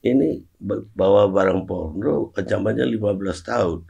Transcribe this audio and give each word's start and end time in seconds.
ini 0.00 0.40
ba- 0.56 0.84
bawa 0.96 1.28
barang 1.28 1.68
porno 1.68 2.32
ancamannya 2.32 2.88
15 2.88 3.40
tahun. 3.44 3.80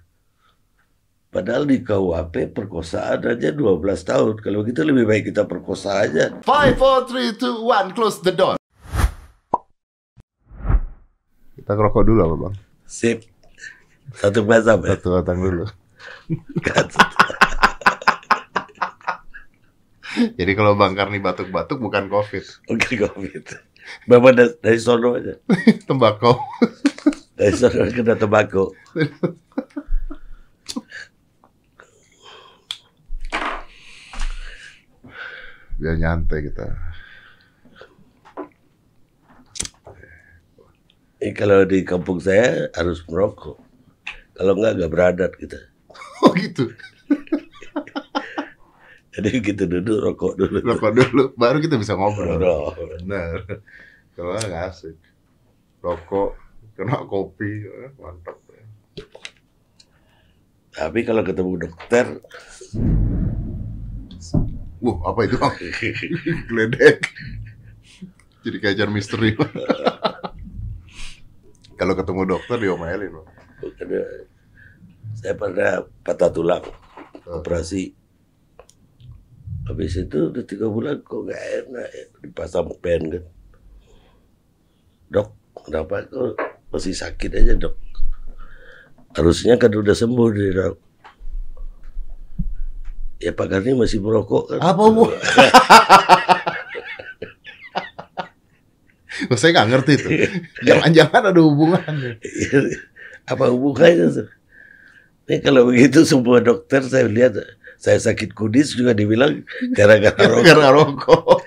Padahal 1.31 1.63
di 1.63 1.79
KUHP 1.87 2.51
perkosaan 2.51 3.23
aja 3.23 3.55
12 3.55 3.79
tahun. 4.03 4.35
Kalau 4.43 4.67
gitu 4.67 4.83
lebih 4.83 5.07
baik 5.07 5.31
kita 5.31 5.47
perkosa 5.47 6.03
aja. 6.03 6.43
Five, 6.43 6.75
four, 6.75 7.07
three, 7.07 7.31
two, 7.39 7.63
one. 7.63 7.95
Close 7.95 8.19
the 8.19 8.35
door. 8.35 8.59
Kita 11.55 11.71
ngerokok 11.79 12.03
dulu 12.03 12.21
apa 12.27 12.35
bang? 12.35 12.55
Sip. 12.83 13.23
Satu 14.11 14.43
mazhab 14.43 14.83
ya. 14.83 14.99
Satu 14.99 15.15
batang 15.15 15.39
dulu. 15.39 15.71
Jadi 20.11 20.53
kalau 20.59 20.75
Bang 20.75 20.99
Karni 20.99 21.23
batuk-batuk 21.23 21.79
bukan 21.79 22.11
COVID, 22.11 22.45
Oke 22.75 22.99
COVID. 22.99 23.45
Bapak 24.09 24.33
dari, 24.37 24.53
dari 24.61 24.79
sono 24.81 25.17
aja. 25.17 25.35
tembakau. 25.89 26.37
Dari 27.37 27.55
sono 27.55 27.87
kena 27.93 28.17
tembakau. 28.17 28.73
Biar 35.81 35.97
nyantai 35.97 36.45
kita. 36.45 36.67
Ini 41.21 41.37
kalau 41.37 41.69
di 41.69 41.85
kampung 41.85 42.17
saya 42.17 42.73
harus 42.73 43.05
merokok. 43.05 43.61
Kalau 44.33 44.57
enggak, 44.57 44.73
enggak 44.81 44.93
beradat 44.93 45.33
kita. 45.37 45.61
Oh 46.21 46.33
gitu. 46.37 46.73
Jadi 49.11 49.29
kita 49.53 49.65
duduk 49.67 49.99
rokok 50.03 50.33
dulu. 50.39 50.59
Rokok 50.63 50.93
dulu, 50.95 51.25
baru 51.35 51.59
kita 51.59 51.77
bisa 51.77 51.99
ngobrol. 51.99 52.39
Ngobrol. 52.39 52.75
Benar. 53.03 53.39
Kalau 54.15 54.37
nggak 54.37 54.65
asik. 54.71 54.97
Rokok, 55.81 56.37
kena 56.77 57.03
kopi, 57.09 57.67
eh, 57.67 57.91
mantap. 57.99 58.39
Tapi 60.71 61.03
kalau 61.03 61.23
ketemu 61.27 61.67
dokter, 61.67 62.07
Wah, 64.81 64.97
apa 65.13 65.29
itu 65.29 65.37
bang? 65.37 65.55
Geledek. 66.49 67.05
Jadi 68.41 68.57
kayak 68.57 68.75
ajar 68.81 68.89
misteri. 68.89 69.37
Kalau 71.79 71.93
ketemu 71.93 72.23
dokter 72.25 72.57
diomelin. 72.57 73.13
Bang. 73.13 73.29
bukannya 73.61 74.01
saya 75.21 75.37
pernah 75.37 75.85
patah 76.01 76.33
tulang, 76.33 76.65
operasi. 77.29 78.00
Habis 79.69 79.93
itu 80.01 80.33
udah 80.33 80.45
tiga 80.47 80.67
bulan 80.71 81.03
kok 81.05 81.21
nggak 81.29 81.43
enak 81.65 81.89
ya. 81.93 82.05
Dipasang 82.25 82.73
pen 82.81 83.03
kan. 83.13 83.25
Dok, 85.11 85.29
kenapa 85.67 86.07
kok 86.07 86.39
masih 86.71 86.95
sakit 86.95 87.31
aja 87.35 87.55
dok? 87.59 87.75
Harusnya 89.13 89.59
kan 89.59 89.75
udah 89.75 89.95
sembuh 89.95 90.29
deh 90.33 90.51
dok. 90.55 90.77
Ya 93.21 93.37
Pak 93.37 93.47
Karni 93.53 93.77
masih 93.77 94.01
merokok 94.01 94.57
kan. 94.57 94.61
Apa 94.65 94.85
bu? 94.89 95.05
Saya 99.37 99.53
nggak 99.53 99.69
ngerti 99.69 99.93
tuh. 100.01 100.11
Jangan-jangan 100.65 101.23
ada 101.29 101.41
hubungannya. 101.45 102.17
Apa 103.29 103.53
hubungannya 103.53 104.09
tuh? 104.09 104.29
Ini 105.29 105.39
kalau 105.45 105.71
begitu 105.71 106.03
semua 106.03 106.43
dokter 106.43 106.83
saya 106.83 107.07
lihat 107.07 107.39
saya 107.81 107.97
sakit 107.97 108.37
kudis 108.37 108.77
juga 108.77 108.93
dibilang 108.93 109.41
gara-gara 109.79 110.21
rokok. 110.21 110.45
Karena 110.45 110.69
rokok. 110.69 111.41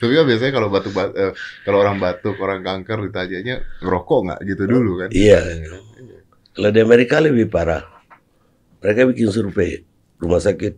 Tapi 0.00 0.12
kan 0.16 0.24
biasanya 0.26 0.52
kalau 0.56 0.68
batuk, 0.72 0.92
bat- 0.96 1.14
eh, 1.14 1.32
kalau 1.62 1.78
orang 1.84 2.02
batuk, 2.02 2.34
orang 2.40 2.64
kanker 2.66 3.06
ditanyanya 3.06 3.62
ngerokok 3.84 4.18
nggak 4.26 4.40
gitu 4.48 4.62
dulu 4.66 5.06
kan? 5.06 5.08
Iya. 5.14 5.38
Kalau 6.56 6.70
di 6.74 6.80
Amerika 6.82 7.22
lebih 7.22 7.46
parah. 7.46 7.84
Mereka 8.80 9.12
bikin 9.12 9.28
survei 9.28 9.84
rumah 10.16 10.40
sakit 10.40 10.72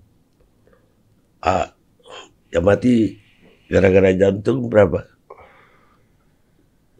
A 1.47 1.71
yang 2.51 2.67
mati 2.67 3.15
gara-gara 3.71 4.11
jantung 4.13 4.67
berapa? 4.67 5.07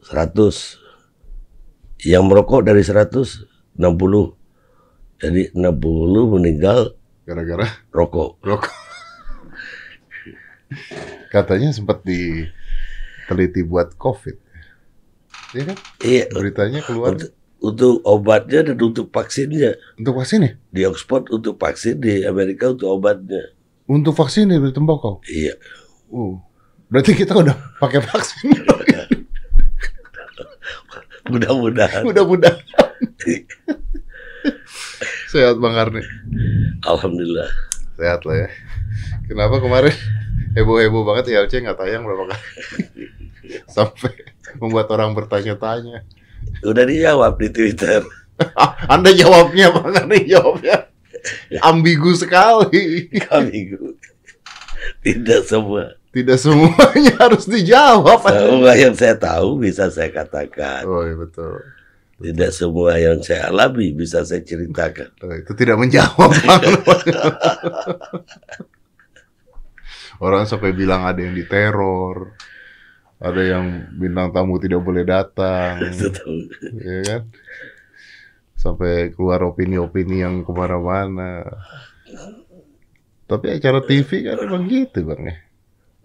100. 0.07 2.07
Yang 2.07 2.23
merokok 2.27 2.63
dari 2.67 2.83
100 2.87 3.47
60. 3.79 5.23
Jadi 5.23 5.55
60 5.55 6.35
meninggal 6.39 6.95
Gara-gara 7.23 7.67
rokok. 7.95 8.43
rokok. 8.43 8.75
Katanya 11.31 11.71
sempat 11.71 12.03
diteliti 12.03 13.63
buat 13.63 13.95
COVID. 13.95 14.37
Iya 15.53 15.63
kan? 15.69 15.77
Iya, 16.03 16.25
Beritanya 16.33 16.81
keluar 16.83 17.15
untuk, 17.15 17.31
untuk 17.61 17.95
obatnya 18.03 18.73
dan 18.73 18.77
untuk 18.81 19.13
vaksinnya. 19.13 19.77
untuk 20.01 20.17
vaksin 20.19 20.41
ya? 20.43 20.53
Di 20.73 20.83
Oxford 20.89 21.29
untuk 21.31 21.61
vaksin, 21.61 22.01
di 22.01 22.25
Amerika 22.25 22.73
untuk 22.73 22.89
obatnya. 22.89 23.53
Untuk 23.87 24.17
vaksin 24.17 24.49
dari 24.49 24.73
tembakau. 24.73 25.21
Iya. 25.29 25.55
Uh. 26.09 26.41
Berarti 26.93 27.17
kita 27.17 27.37
udah 27.39 27.57
pakai 27.81 28.01
vaksin. 28.05 28.53
Mudah-mudahan. 31.33 32.03
Mudah-mudahan. 32.05 32.61
Sehat 35.33 35.57
Bang 35.57 35.73
Karni. 35.73 36.05
Alhamdulillah. 36.85 37.49
Sehat 37.97 38.21
lah 38.29 38.37
ya. 38.37 38.49
Kenapa 39.25 39.65
kemarin 39.65 39.97
heboh-heboh 40.53 41.09
banget 41.09 41.33
ILC 41.33 41.65
nggak 41.65 41.81
tayang 41.81 42.05
berapa 42.05 42.37
kali? 42.37 42.45
Sampai 43.75 44.13
membuat 44.61 44.93
orang 44.93 45.17
bertanya-tanya. 45.17 46.05
Udah 46.61 46.85
dijawab 46.85 47.41
di 47.41 47.49
Twitter. 47.49 48.05
Anda 48.93 49.17
jawabnya 49.17 49.73
Bang 49.73 49.97
Karni 49.97 50.29
jawabnya 50.29 50.93
ambigu 51.65 52.13
sekali. 52.13 53.09
Kami 53.25 53.73
tidak 55.01 55.49
semua. 55.49 55.97
Tidak 56.13 56.37
semuanya 56.37 57.17
harus 57.17 57.49
dijawab. 57.49 58.21
Semua 58.21 58.77
yang 58.77 58.93
saya 58.93 59.17
tahu 59.17 59.65
bisa 59.65 59.89
saya 59.89 60.13
katakan. 60.13 60.85
Oh 60.85 61.09
iya 61.09 61.17
betul. 61.17 61.57
Tidak 62.23 62.51
semua 62.55 62.95
yang 63.03 63.19
saya 63.19 63.51
alami 63.51 63.91
bisa 63.91 64.23
saya 64.23 64.47
ceritakan. 64.47 65.11
Oh, 65.27 65.35
itu 65.35 65.53
tidak 65.59 65.77
menjawab. 65.83 66.31
Orang 70.23 70.47
sampai 70.47 70.71
bilang 70.71 71.03
ada 71.03 71.19
yang 71.19 71.35
diteror, 71.35 72.39
ada 73.19 73.43
yang 73.43 73.91
bintang 73.99 74.31
tamu 74.31 74.63
tidak 74.63 74.79
boleh 74.87 75.03
datang, 75.03 75.83
ya 76.87 76.99
kan? 77.03 77.23
Sampai 78.55 79.11
keluar 79.11 79.43
opini-opini 79.43 80.23
yang 80.23 80.47
ke 80.47 80.53
mana-mana. 80.55 81.43
Tapi 83.27 83.47
acara 83.59 83.83
TV 83.83 84.31
kan 84.31 84.39
emang 84.39 84.71
gitu 84.71 85.03
bang 85.03 85.23
ya. 85.27 85.37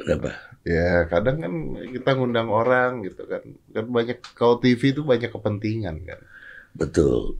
Kenapa? 0.01 0.33
Ya 0.67 1.07
kadang 1.07 1.39
kan 1.39 1.53
kita 1.95 2.19
ngundang 2.19 2.51
orang 2.51 2.99
gitu 3.07 3.23
kan. 3.23 3.39
Kan 3.71 3.85
banyak 3.87 4.19
kalau 4.35 4.59
TV 4.59 4.91
itu 4.91 4.99
banyak 4.99 5.31
kepentingan 5.31 6.03
kan. 6.03 6.19
Betul. 6.75 7.39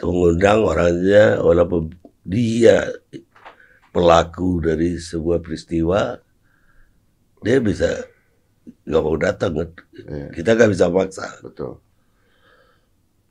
Mengundang 0.00 0.64
orangnya 0.64 1.44
walaupun 1.44 1.92
dia 2.24 2.88
pelaku 3.92 4.64
dari 4.64 4.96
sebuah 4.96 5.44
peristiwa, 5.44 6.16
dia 7.44 7.60
bisa 7.60 8.08
nggak 8.88 9.02
mau 9.04 9.16
datang. 9.20 9.52
kan. 9.60 9.68
Iya. 9.92 10.26
Kita 10.32 10.56
nggak 10.56 10.70
bisa 10.72 10.88
maksa. 10.88 11.28
Betul. 11.44 11.76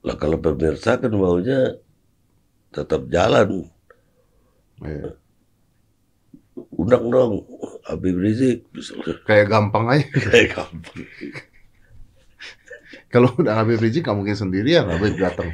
Lah 0.06 0.16
kalau 0.22 0.38
pemirsa 0.38 1.02
kan 1.02 1.10
maunya 1.18 1.82
tetap 2.70 3.10
jalan. 3.10 3.66
Iya. 4.86 5.18
Undang 6.78 7.10
dong 7.10 7.34
Habib 7.84 8.16
Rizik. 8.16 8.64
misalnya. 8.72 9.20
Kayak 9.28 9.52
gampang 9.52 9.92
aja. 9.92 10.08
Kayak 10.32 10.56
gampang. 10.56 11.04
Kalau 13.14 13.30
udah 13.38 13.62
Habib 13.62 13.78
Rizik 13.78 14.08
nggak 14.08 14.18
mungkin 14.18 14.34
sendirian 14.34 14.90
Habib 14.90 15.20
datang. 15.20 15.52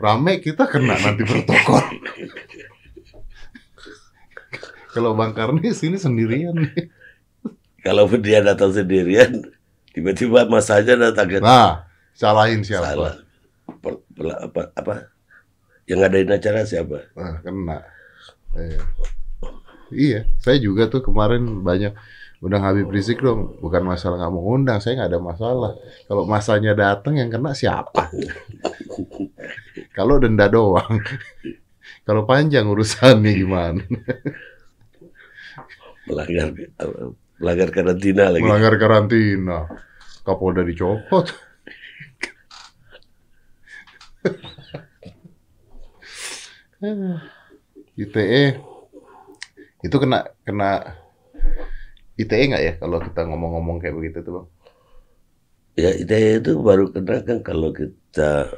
Rame 0.00 0.42
kita 0.42 0.66
kena 0.66 0.98
nanti 0.98 1.22
protokol. 1.22 1.84
Kalau 4.94 5.18
Bang 5.18 5.34
Karni 5.34 5.74
sini 5.74 5.98
sendirian. 5.98 6.54
Kalau 7.82 8.06
dia 8.16 8.40
datang 8.40 8.70
sendirian, 8.70 9.42
tiba-tiba 9.90 10.46
masanya 10.46 11.10
datang 11.10 11.28
kan. 11.28 11.42
Nah, 11.42 11.70
salahin 12.14 12.62
siapa? 12.62 12.94
Salah. 12.94 13.14
Per- 13.82 14.02
per- 14.14 14.40
apa, 14.40 14.62
apa? 14.72 14.94
Yang 15.84 15.98
ngadain 16.00 16.30
acara 16.32 16.60
siapa? 16.64 16.98
Nah, 17.12 17.42
kena. 17.42 17.78
Iya. 18.54 18.80
Iya, 19.94 20.26
saya 20.42 20.58
juga 20.58 20.90
tuh 20.90 21.06
kemarin 21.06 21.62
banyak 21.62 21.94
undang 22.42 22.66
Habib 22.66 22.90
Rizik 22.90 23.22
dong. 23.22 23.56
Bukan 23.62 23.86
masalah 23.86 24.18
nggak 24.20 24.32
mau 24.34 24.44
undang, 24.52 24.82
saya 24.82 24.98
nggak 25.00 25.10
ada 25.14 25.20
masalah. 25.22 25.72
Kalau 26.10 26.26
masanya 26.26 26.74
datang 26.74 27.16
yang 27.16 27.30
kena 27.30 27.54
siapa? 27.54 28.10
Kalau 29.96 30.18
denda 30.18 30.50
doang. 30.50 30.98
Kalau 32.04 32.28
panjang 32.28 32.68
urusannya 32.68 33.32
gimana? 33.32 33.80
Melanggar 36.04 36.52
melanggar 37.40 37.68
karantina 37.72 38.28
lagi. 38.28 38.44
Melanggar 38.44 38.76
karantina. 38.76 39.64
Kapolda 40.20 40.60
dicopot. 40.66 41.32
ITE 47.96 48.73
itu 49.84 49.96
kena 50.00 50.24
kena 50.48 50.96
ITE 52.16 52.44
nggak 52.48 52.62
ya 52.62 52.72
kalau 52.80 52.98
kita 53.02 53.20
ngomong-ngomong 53.28 53.76
kayak 53.82 53.96
begitu 54.00 54.18
tuh 54.24 54.32
bang? 54.40 54.46
Ya 55.74 55.90
ITE 55.92 56.40
itu 56.40 56.56
baru 56.62 56.88
kena 56.88 57.20
kan 57.20 57.38
kalau 57.44 57.68
kita 57.74 58.48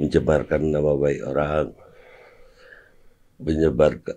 mencemarkan 0.00 0.72
nama 0.72 0.96
baik 0.96 1.20
orang, 1.26 1.66
menyebarkan 3.42 4.16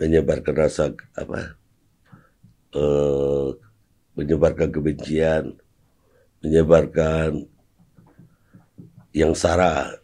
menyebarkan 0.00 0.54
rasa 0.58 0.90
apa, 1.14 1.54
eh, 2.74 3.48
menyebarkan 4.18 4.68
kebencian, 4.74 5.54
menyebarkan 6.42 7.46
yang 9.14 9.36
sara 9.38 10.00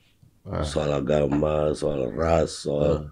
Ah. 0.47 0.63
soal 0.63 1.03
agama, 1.03 1.75
soal 1.75 2.07
ras, 2.15 2.63
soal 2.63 3.11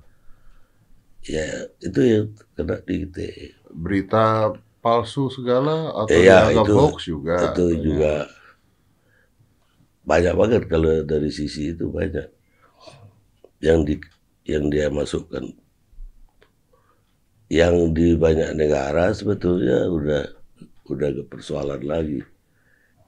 ya 1.24 1.46
itu 1.80 2.00
yang 2.00 2.26
kena 2.54 2.76
di 2.84 3.08
ITE. 3.08 3.56
Berita 3.72 4.52
palsu 4.78 5.32
segala 5.32 5.90
atau 5.96 6.12
Iya, 6.12 6.52
dianggap 6.52 6.66
itu- 6.68 6.76
hoax 6.76 6.96
juga? 7.08 7.36
itu 7.50 7.64
juga 7.80 8.14
banyak 10.04 10.34
banget 10.36 10.62
kalau 10.68 11.00
dari 11.02 11.32
sisi 11.32 11.72
itu 11.72 11.88
banyak 11.88 12.28
yang 13.64 13.80
di 13.88 13.96
yang 14.44 14.68
dia 14.68 14.92
masukkan 14.92 15.40
yang 17.48 17.96
di 17.96 18.12
banyak 18.12 18.52
negara 18.52 19.08
sebetulnya 19.16 19.88
udah 19.88 20.28
udah 20.92 21.08
ke 21.08 21.22
persoalan 21.24 21.80
lagi 21.80 22.20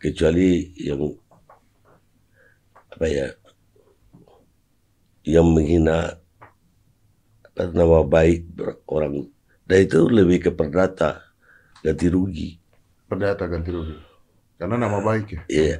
kecuali 0.00 0.72
yang 0.80 1.12
apa 2.88 3.04
ya 3.04 3.28
yang 5.28 5.44
menghina 5.52 6.16
nama 7.56 8.05
baik 8.05 8.53
orang 8.87 9.29
dan 9.67 9.79
itu 9.82 10.06
lebih 10.06 10.38
ke 10.47 10.50
perdata 10.53 11.25
ganti 11.81 12.06
rugi 12.12 12.61
Perdata 13.06 13.47
ganti 13.47 13.70
rugi. 13.70 13.94
Karena 14.58 14.75
nama 14.82 14.99
baik 14.99 15.26
ya. 15.31 15.43
Iya. 15.47 15.76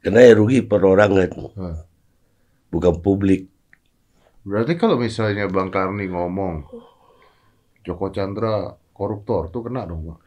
Karena 0.00 0.24
ya 0.24 0.32
rugi 0.32 0.64
perorangan, 0.64 1.28
Ah. 1.60 1.84
bukan 2.72 3.04
publik. 3.04 3.52
Berarti 4.48 4.80
kalau 4.80 4.96
misalnya 4.96 5.44
Bang 5.52 5.68
Karni 5.68 6.08
ngomong 6.08 6.64
Joko 7.84 8.08
Chandra 8.08 8.72
koruptor 8.96 9.52
tuh 9.52 9.68
kena 9.68 9.84
dong 9.84 10.08
bang. 10.08 10.20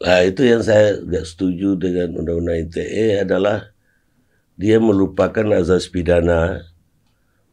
Nah 0.00 0.20
itu 0.24 0.42
yang 0.48 0.64
saya 0.64 0.96
nggak 1.04 1.26
setuju 1.28 1.76
dengan 1.76 2.16
undang-undang 2.24 2.64
ITE 2.64 3.20
adalah 3.28 3.68
dia 4.56 4.80
melupakan 4.80 5.44
azas 5.60 5.92
pidana 5.92 6.64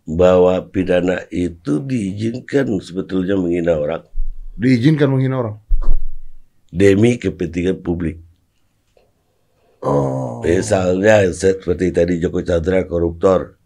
bahwa 0.05 0.61
pidana 0.69 1.25
itu 1.33 1.81
diizinkan 1.81 2.69
sebetulnya 2.77 3.33
menghina 3.33 3.73
orang 3.73 4.05
Diizinkan 4.55 5.11
menghina 5.11 5.41
orang. 5.41 5.57
demi 6.71 7.19
kepentingan 7.19 7.83
publik. 7.83 8.19
Oh. 9.83 10.39
Misalnya 10.43 11.27
seperti 11.31 11.91
tadi 11.91 12.19
Joko 12.19 12.39
Chandra 12.43 12.83
koruptor, 12.87 13.59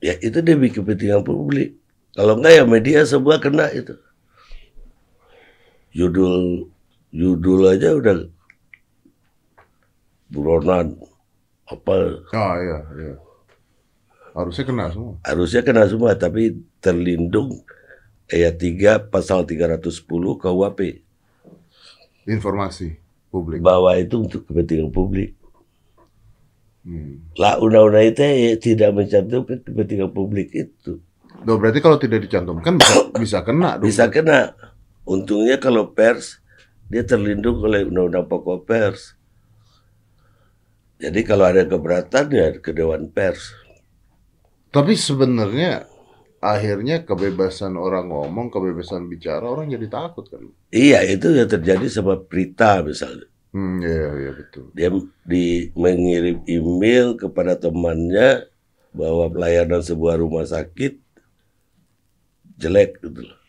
ya 0.00 0.16
itu 0.20 0.40
demi 0.40 0.72
kepentingan 0.72 1.24
publik. 1.24 1.76
Kalau 2.16 2.40
enggak 2.40 2.52
ya 2.60 2.64
media 2.64 3.00
semua 3.04 3.36
kena 3.36 3.68
itu. 3.72 3.96
Judul 5.96 6.68
judul 7.12 7.60
aja 7.72 7.96
udah 7.96 8.28
buronan 10.28 10.96
apa 11.68 12.20
Ah 12.36 12.56
iya 12.60 12.78
iya. 13.00 13.25
Harusnya 14.36 14.68
kena 14.68 14.92
semua. 14.92 15.16
harusnya 15.24 15.62
kena 15.64 15.88
semua 15.88 16.12
tapi 16.12 16.60
terlindung 16.84 17.64
ayat 18.28 18.60
3 18.60 19.08
pasal 19.08 19.48
310 19.48 20.04
KUHP 20.36 21.00
Informasi 22.28 23.00
publik. 23.32 23.64
bahwa 23.64 23.96
itu 23.96 24.20
untuk 24.20 24.44
kepentingan 24.44 24.92
publik. 24.92 25.32
Hmm. 26.86 27.24
Lah 27.34 27.58
undang-undang 27.58 28.06
itu 28.12 28.22
ya 28.22 28.52
tidak 28.60 28.90
mencantumkan 28.94 29.58
kepentingan 29.64 30.10
publik 30.12 30.54
itu. 30.54 31.02
Loh, 31.42 31.56
berarti 31.58 31.82
kalau 31.82 31.98
tidak 31.98 32.28
dicantumkan 32.28 32.78
bisa 32.78 32.94
bisa 33.18 33.38
kena 33.42 33.80
dong. 33.80 33.88
Bisa 33.88 34.04
kena. 34.12 34.52
Untungnya 35.02 35.58
kalau 35.58 35.90
pers 35.96 36.38
dia 36.86 37.02
terlindung 37.02 37.58
oleh 37.64 37.88
undang-undang 37.88 38.30
pokok 38.30 38.68
pers. 38.68 39.18
Jadi 40.96 41.20
kalau 41.26 41.44
ada 41.50 41.66
keberatan 41.66 42.24
ya 42.30 42.54
ke 42.56 42.70
dewan 42.70 43.10
pers. 43.10 43.65
Tapi 44.70 44.92
sebenarnya 44.98 45.86
akhirnya 46.42 47.02
kebebasan 47.02 47.74
orang 47.74 48.12
ngomong, 48.12 48.52
kebebasan 48.52 49.08
bicara 49.08 49.46
orang 49.46 49.72
jadi 49.72 49.86
takut 49.88 50.28
kan. 50.28 50.44
Iya 50.70 51.02
itu 51.06 51.32
yang 51.32 51.48
terjadi 51.48 51.86
sama 51.88 52.20
Prita 52.20 52.84
misalnya. 52.84 53.26
Hmm, 53.56 53.80
iya 53.80 54.10
iya 54.20 54.30
betul. 54.36 54.68
Dia 54.76 54.92
di 55.24 55.72
mengirim 55.72 56.44
email 56.44 57.16
kepada 57.16 57.56
temannya 57.56 58.44
bahwa 58.92 59.32
pelayanan 59.32 59.80
sebuah 59.80 60.20
rumah 60.20 60.44
sakit 60.44 61.00
jelek 62.60 63.00
gitu 63.00 63.20
loh. 63.24 63.40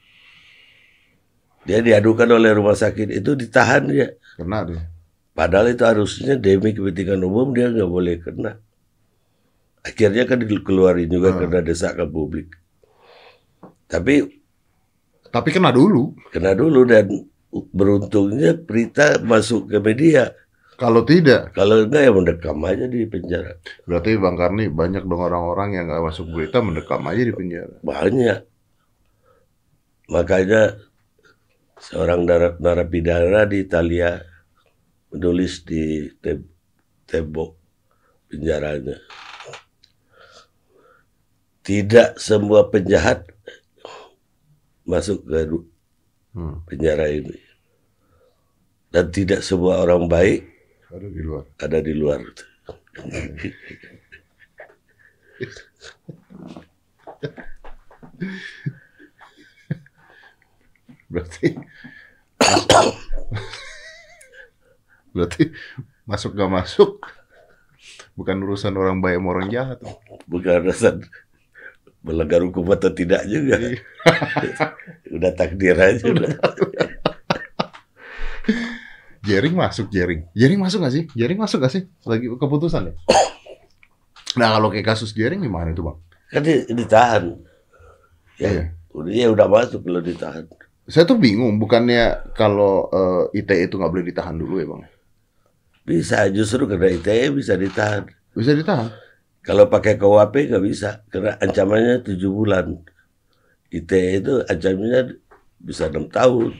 Dia 1.68 1.84
diadukan 1.84 2.32
oleh 2.32 2.56
rumah 2.56 2.80
sakit 2.80 3.20
itu 3.20 3.36
ditahan 3.36 3.92
dia. 3.92 4.16
Kena 4.40 4.64
dia. 4.64 4.88
Padahal 5.36 5.76
itu 5.76 5.84
harusnya 5.84 6.40
demi 6.40 6.72
kepentingan 6.72 7.20
umum 7.28 7.52
dia 7.52 7.68
nggak 7.68 7.92
boleh 7.92 8.16
kena. 8.24 8.64
Akhirnya 9.88 10.28
kan 10.28 10.44
dikeluarin 10.44 11.08
juga 11.08 11.32
Hmm. 11.32 11.40
karena 11.48 11.60
desakan 11.64 12.12
publik. 12.12 12.52
Tapi 13.88 14.28
Tapi 15.28 15.50
kena 15.52 15.72
dulu. 15.72 16.16
kena 16.32 16.52
dulu 16.52 16.84
dan 16.84 17.08
beruntungnya 17.72 18.56
berita 18.56 19.20
masuk 19.22 19.72
ke 19.72 19.78
media. 19.80 20.32
Kalau 20.78 21.02
tidak, 21.04 21.52
Kalau 21.52 21.84
enggak 21.84 22.04
ya 22.06 22.12
mendekam 22.14 22.60
aja 22.64 22.86
di 22.86 23.10
penjara. 23.10 23.58
berarti 23.84 24.14
Bang 24.16 24.38
Karni 24.38 24.70
banyak 24.70 25.04
dong 25.04 25.20
orang-orang 25.20 25.74
yang 25.74 25.86
nggak 25.90 26.04
masuk 26.06 26.30
berita 26.30 26.62
mendekam 26.62 27.02
aja 27.02 27.24
di 27.24 27.34
penjara. 27.34 27.76
Banyak. 27.82 28.40
Makanya 30.08 30.78
seorang 31.78 32.24
nar- 32.24 32.58
narapidana 32.62 33.44
di 33.44 33.66
Italia 33.66 34.22
menulis 35.10 35.66
di 35.66 36.08
te- 36.14 36.46
tembok 37.04 37.52
penjaranya. 38.30 38.96
Tidak 41.68 42.16
semua 42.16 42.72
penjahat 42.72 43.28
masuk 44.88 45.28
ke 45.28 45.52
Hmm. 46.38 46.62
penjara 46.70 47.10
ini. 47.12 47.34
Dan 48.94 49.10
tidak 49.12 49.42
semua 49.44 49.82
orang 49.84 50.06
baik 50.08 50.46
Ada 50.88 51.08
di 51.12 51.22
luar. 51.26 51.44
ada 51.60 51.78
di 51.84 51.94
luar. 51.98 52.22
Berarti 61.08 61.48
berarti 65.16 65.44
masuk 66.06 66.38
gak 66.38 66.52
masuk 66.52 67.02
bukan 68.14 68.38
urusan 68.46 68.74
orang 68.78 69.02
baik 69.02 69.18
sama 69.18 69.28
orang 69.34 69.48
jahat. 69.50 69.80
Bukan 70.30 70.54
alasan 70.62 70.96
melanggar 72.08 72.40
hukum 72.40 72.64
atau 72.72 72.88
tidak 72.90 73.28
juga. 73.28 73.60
Iya. 73.60 73.80
Udah 75.20 75.32
takdir 75.36 75.76
aja. 75.76 76.08
Udah. 76.08 76.32
Jering 79.22 79.56
masuk 79.60 79.92
Jering. 79.92 80.24
Jering 80.32 80.60
masuk 80.62 80.80
gak 80.82 80.94
sih? 80.96 81.04
Jering 81.12 81.36
masuk 81.36 81.60
gak 81.60 81.74
sih? 81.74 81.84
Lagi 82.08 82.32
keputusan 82.32 82.90
ya? 82.90 82.94
Nah 84.40 84.56
kalau 84.56 84.72
kayak 84.72 84.88
kasus 84.88 85.12
Jering 85.12 85.44
gimana 85.44 85.76
itu 85.76 85.84
bang? 85.84 85.98
Kan 86.32 86.42
di- 86.44 86.68
ditahan. 86.70 87.24
Ya, 88.40 88.48
Iya. 88.48 88.64
udah 88.94 89.12
ya 89.12 89.28
udah 89.28 89.48
masuk 89.50 89.84
kalau 89.84 90.00
ditahan. 90.00 90.46
Saya 90.88 91.04
tuh 91.04 91.20
bingung, 91.20 91.60
bukannya 91.60 92.32
kalau 92.32 92.88
eh, 92.88 93.44
ITE 93.44 93.68
itu 93.68 93.76
nggak 93.76 93.92
boleh 93.92 94.08
ditahan 94.08 94.40
dulu 94.40 94.56
ya 94.56 94.68
bang? 94.72 94.82
Bisa 95.84 96.24
justru 96.32 96.64
karena 96.64 96.88
ITE 96.88 97.28
bisa 97.34 97.60
ditahan. 97.60 98.08
Bisa 98.32 98.56
ditahan? 98.56 98.88
Kalau 99.48 99.72
pakai 99.72 99.96
KUHP 99.96 100.52
nggak 100.52 100.66
bisa 100.68 101.08
karena 101.08 101.40
ancamannya 101.40 102.04
tujuh 102.04 102.28
bulan. 102.36 102.84
ITE 103.72 104.20
itu 104.20 104.34
ancamannya 104.44 105.24
bisa 105.64 105.88
enam 105.88 106.12
tahun. 106.12 106.52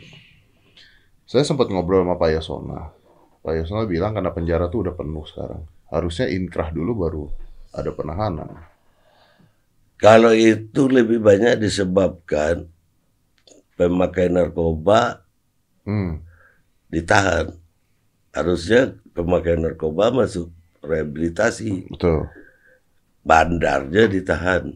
Saya 1.28 1.44
sempat 1.44 1.68
ngobrol 1.68 2.08
sama 2.08 2.16
Pak 2.16 2.30
Yasona. 2.40 2.96
Pak 3.44 3.54
Yasona 3.60 3.84
bilang 3.84 4.16
karena 4.16 4.32
penjara 4.32 4.72
tuh 4.72 4.88
udah 4.88 4.96
penuh 4.96 5.28
sekarang. 5.28 5.68
Harusnya 5.92 6.32
inkrah 6.32 6.72
dulu 6.72 6.92
baru 6.96 7.26
ada 7.76 7.92
penahanan. 7.92 8.56
Kalau 10.00 10.32
itu 10.32 10.88
lebih 10.88 11.20
banyak 11.20 11.60
disebabkan 11.60 12.72
pemakai 13.76 14.32
narkoba 14.32 15.28
Hmm. 15.84 16.20
ditahan. 16.88 17.52
Harusnya 18.32 18.96
pemakai 19.12 19.60
narkoba 19.60 20.12
masuk 20.12 20.52
rehabilitasi. 20.84 21.92
Betul. 21.92 22.28
Bandarnya 23.28 24.08
ditahan. 24.08 24.72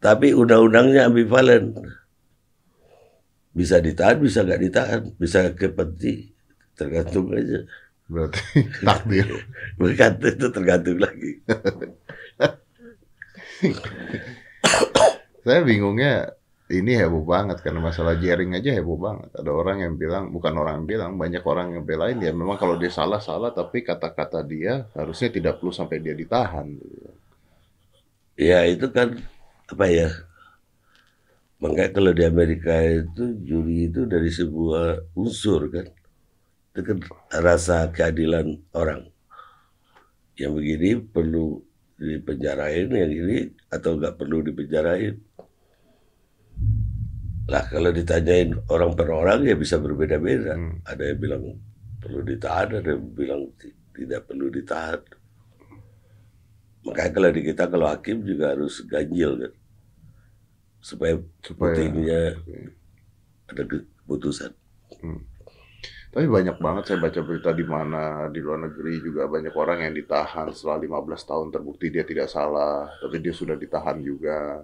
Tapi 0.00 0.32
undang-undangnya 0.34 1.06
ambivalen. 1.06 1.76
Bisa 3.52 3.78
ditahan, 3.78 4.16
bisa 4.18 4.40
nggak 4.42 4.62
ditahan, 4.64 5.02
bisa 5.20 5.52
ke 5.52 5.68
peti, 5.68 6.32
tergantung 6.72 7.28
aja. 7.36 7.60
Berarti 8.08 8.42
takdir. 8.88 9.28
Bukan 9.76 10.12
itu 10.24 10.46
tergantung 10.48 10.98
lagi. 10.98 11.32
Saya 15.44 15.60
bingungnya 15.62 16.32
ini 16.72 16.96
heboh 16.96 17.28
banget 17.28 17.60
karena 17.60 17.84
masalah 17.84 18.16
jaring 18.16 18.56
aja 18.56 18.72
heboh 18.72 18.96
banget. 18.96 19.28
Ada 19.36 19.50
orang 19.52 19.84
yang 19.84 19.94
bilang, 20.00 20.32
bukan 20.32 20.56
orang 20.56 20.82
yang 20.82 20.88
bilang, 20.88 21.10
banyak 21.20 21.44
orang 21.44 21.76
yang 21.76 21.84
belain 21.84 22.16
ya 22.18 22.32
memang 22.32 22.56
kalau 22.56 22.80
dia 22.80 22.88
salah 22.88 23.20
salah 23.20 23.52
tapi 23.52 23.84
kata-kata 23.84 24.40
dia 24.42 24.88
harusnya 24.96 25.28
tidak 25.28 25.60
perlu 25.60 25.70
sampai 25.70 26.00
dia 26.00 26.16
ditahan. 26.16 26.72
Ya 28.36 28.64
itu 28.64 28.88
kan 28.88 29.20
apa 29.68 29.86
ya? 29.88 30.08
Makanya 31.62 31.90
kalau 31.94 32.10
di 32.10 32.24
Amerika 32.26 32.74
itu 32.82 33.38
juri 33.46 33.86
itu 33.86 34.02
dari 34.08 34.30
sebuah 34.32 35.14
unsur 35.14 35.70
kan. 35.70 35.86
Itu 36.72 36.80
kan 36.82 36.98
rasa 37.30 37.92
keadilan 37.92 38.58
orang. 38.74 39.06
Yang 40.34 40.52
begini 40.58 40.90
perlu 41.12 41.60
dipenjarain, 42.00 42.88
yang 42.90 43.12
ini 43.12 43.38
atau 43.70 43.94
nggak 43.94 44.16
perlu 44.18 44.42
dipenjarain. 44.42 45.14
Lah 47.46 47.64
kalau 47.68 47.90
ditanyain 47.92 48.56
orang 48.72 48.96
per 48.96 49.08
orang 49.12 49.46
ya 49.46 49.54
bisa 49.54 49.78
berbeda-beda. 49.78 50.56
Hmm. 50.56 50.82
Ada 50.82 51.14
yang 51.14 51.18
bilang 51.20 51.44
perlu 52.02 52.20
ditahan, 52.26 52.68
ada 52.80 52.90
yang 52.96 53.06
bilang 53.14 53.42
ti- 53.60 53.76
tidak 53.94 54.26
perlu 54.26 54.50
ditahan. 54.50 54.98
Makanya 56.82 57.10
kalau 57.14 57.28
di 57.30 57.42
kita 57.46 57.64
kalau 57.70 57.86
hakim 57.86 58.26
juga 58.26 58.54
harus 58.54 58.82
ganjil 58.86 59.38
kan. 59.38 59.52
Supaya 60.82 61.14
Supaya- 61.46 61.74
putingnya 61.78 62.20
ada 63.46 63.62
keputusan. 63.62 64.50
Tapi 66.12 66.28
banyak 66.28 66.60
banget 66.60 66.92
saya 66.92 66.98
baca 67.00 67.20
berita 67.24 67.56
di 67.56 67.64
mana 67.64 68.28
di 68.28 68.44
luar 68.44 68.68
negeri 68.68 69.00
juga 69.00 69.24
banyak 69.24 69.54
orang 69.56 69.88
yang 69.88 69.94
ditahan 69.96 70.52
setelah 70.52 70.76
15 70.84 71.24
tahun 71.24 71.48
terbukti 71.48 71.88
dia 71.88 72.04
tidak 72.04 72.28
salah, 72.28 72.84
tapi 73.00 73.16
dia 73.24 73.32
sudah 73.32 73.56
ditahan 73.56 73.96
juga. 74.04 74.60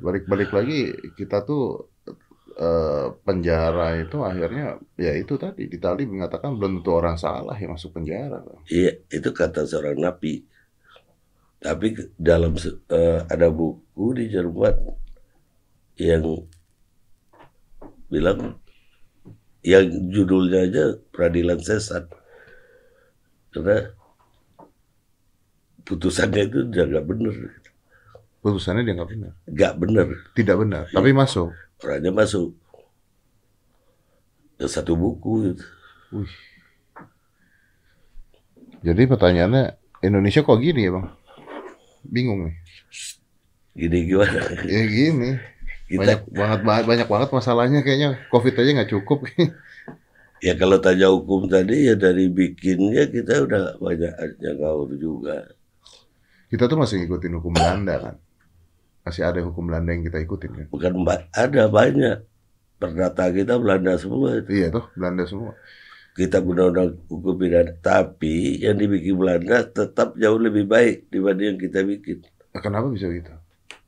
Balik-balik 0.00 0.56
lagi 0.56 0.96
kita 1.12 1.44
tuh 1.44 1.92
eh, 2.56 3.06
penjara 3.20 4.00
itu 4.00 4.16
akhirnya 4.24 4.80
ya 4.96 5.12
itu 5.12 5.36
tadi 5.36 5.68
di 5.68 5.76
tali 5.76 6.08
mengatakan 6.08 6.56
belum 6.56 6.80
tentu 6.80 6.90
orang 6.96 7.20
salah 7.20 7.52
yang 7.60 7.76
masuk 7.76 7.92
penjara. 7.92 8.40
Iya, 8.72 9.04
itu 9.12 9.28
kata 9.36 9.68
seorang 9.68 10.00
napi. 10.00 10.40
Tapi 11.56 11.86
ke- 11.96 12.10
dalam 12.20 12.52
eh, 12.56 13.20
ada 13.26 13.48
buku 13.50 14.04
di 14.16 14.24
Jerman 14.30 14.76
yang 15.96 16.24
bilang 18.12 18.60
yang 19.66 19.86
judulnya 20.14 20.60
aja 20.70 20.84
peradilan 21.10 21.58
sesat. 21.58 22.06
Karena 23.50 23.88
putusannya 25.86 26.42
itu 26.46 26.58
udah 26.70 26.84
nggak 26.86 27.06
bener. 27.06 27.34
Putusannya 28.42 28.82
dia 28.86 28.94
nggak 28.94 29.10
benar, 29.10 29.32
Nggak 29.50 29.72
bener. 29.80 30.06
tidak 30.38 30.56
benar, 30.62 30.84
tapi 30.94 31.10
masuk. 31.10 31.50
Orangnya 31.82 32.12
masuk. 32.14 32.54
Ya, 34.56 34.66
satu 34.70 34.94
buku 34.96 35.52
itu. 35.52 35.64
Wih. 36.14 36.34
Jadi 38.86 39.02
pertanyaannya 39.10 39.64
Indonesia 40.06 40.46
kok 40.46 40.62
gini 40.62 40.86
ya 40.86 40.94
bang? 40.94 41.06
Bingung 42.08 42.50
nih. 42.50 42.56
Gini 43.76 43.98
gimana? 44.08 44.40
Ya 44.64 44.82
gini. 44.88 45.30
Kita 45.86 46.26
banyak 46.26 46.60
banget 46.66 46.84
banyak 46.90 47.08
banget 47.08 47.28
masalahnya 47.30 47.78
kayaknya 47.86 48.18
covid 48.32 48.54
aja 48.58 48.70
nggak 48.74 48.90
cukup 48.90 49.22
Ya 50.44 50.52
kalau 50.52 50.76
tanya 50.82 51.08
hukum 51.08 51.48
tadi 51.48 51.88
ya 51.88 51.94
dari 51.96 52.28
bikinnya 52.28 53.08
kita 53.08 53.46
udah 53.48 53.80
banyak 53.80 54.12
aja 54.12 54.50
gaul 54.52 54.92
juga. 55.00 55.48
kita 56.46 56.70
tuh 56.70 56.78
masih 56.78 57.02
ngikutin 57.02 57.32
hukum 57.42 57.54
Belanda 57.56 57.94
kan 57.98 58.14
masih 59.02 59.22
ada 59.26 59.40
hukum 59.42 59.66
Belanda 59.66 59.90
yang 59.94 60.04
kita 60.06 60.18
ikutin 60.22 60.50
kan 60.54 60.66
Bukan 60.70 60.92
ada 61.34 61.62
banyak. 61.70 62.18
Perdata 62.76 63.24
kita 63.32 63.56
Belanda 63.56 63.96
semua. 63.96 64.42
iya 64.50 64.68
tuh 64.70 64.84
Belanda 64.94 65.24
semua 65.24 65.54
Kita 66.16 66.40
undang-undang 66.40 66.96
hukum 67.12 67.36
pidana. 67.36 67.76
Tapi 67.76 68.64
yang 68.64 68.80
dibikin 68.80 69.20
Belanda 69.20 69.68
tetap 69.68 70.16
jauh 70.16 70.40
lebih 70.40 70.64
baik 70.64 71.12
dibanding 71.12 71.46
yang 71.54 71.60
kita 71.60 71.84
bikin. 71.84 72.24
Nah, 72.56 72.60
kenapa 72.64 72.88
bisa 72.88 73.12
gitu 73.12 73.32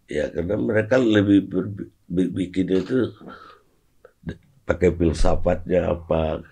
Ya 0.09 0.29
karena 0.33 0.57
mereka 0.61 0.97
lebih 1.01 1.49
ber- 1.49 1.89
bi- 2.09 2.33
bikinnya 2.33 2.81
itu 2.85 3.13
pakai 4.69 4.93
filsafatnya 4.93 5.89
apa, 5.97 6.45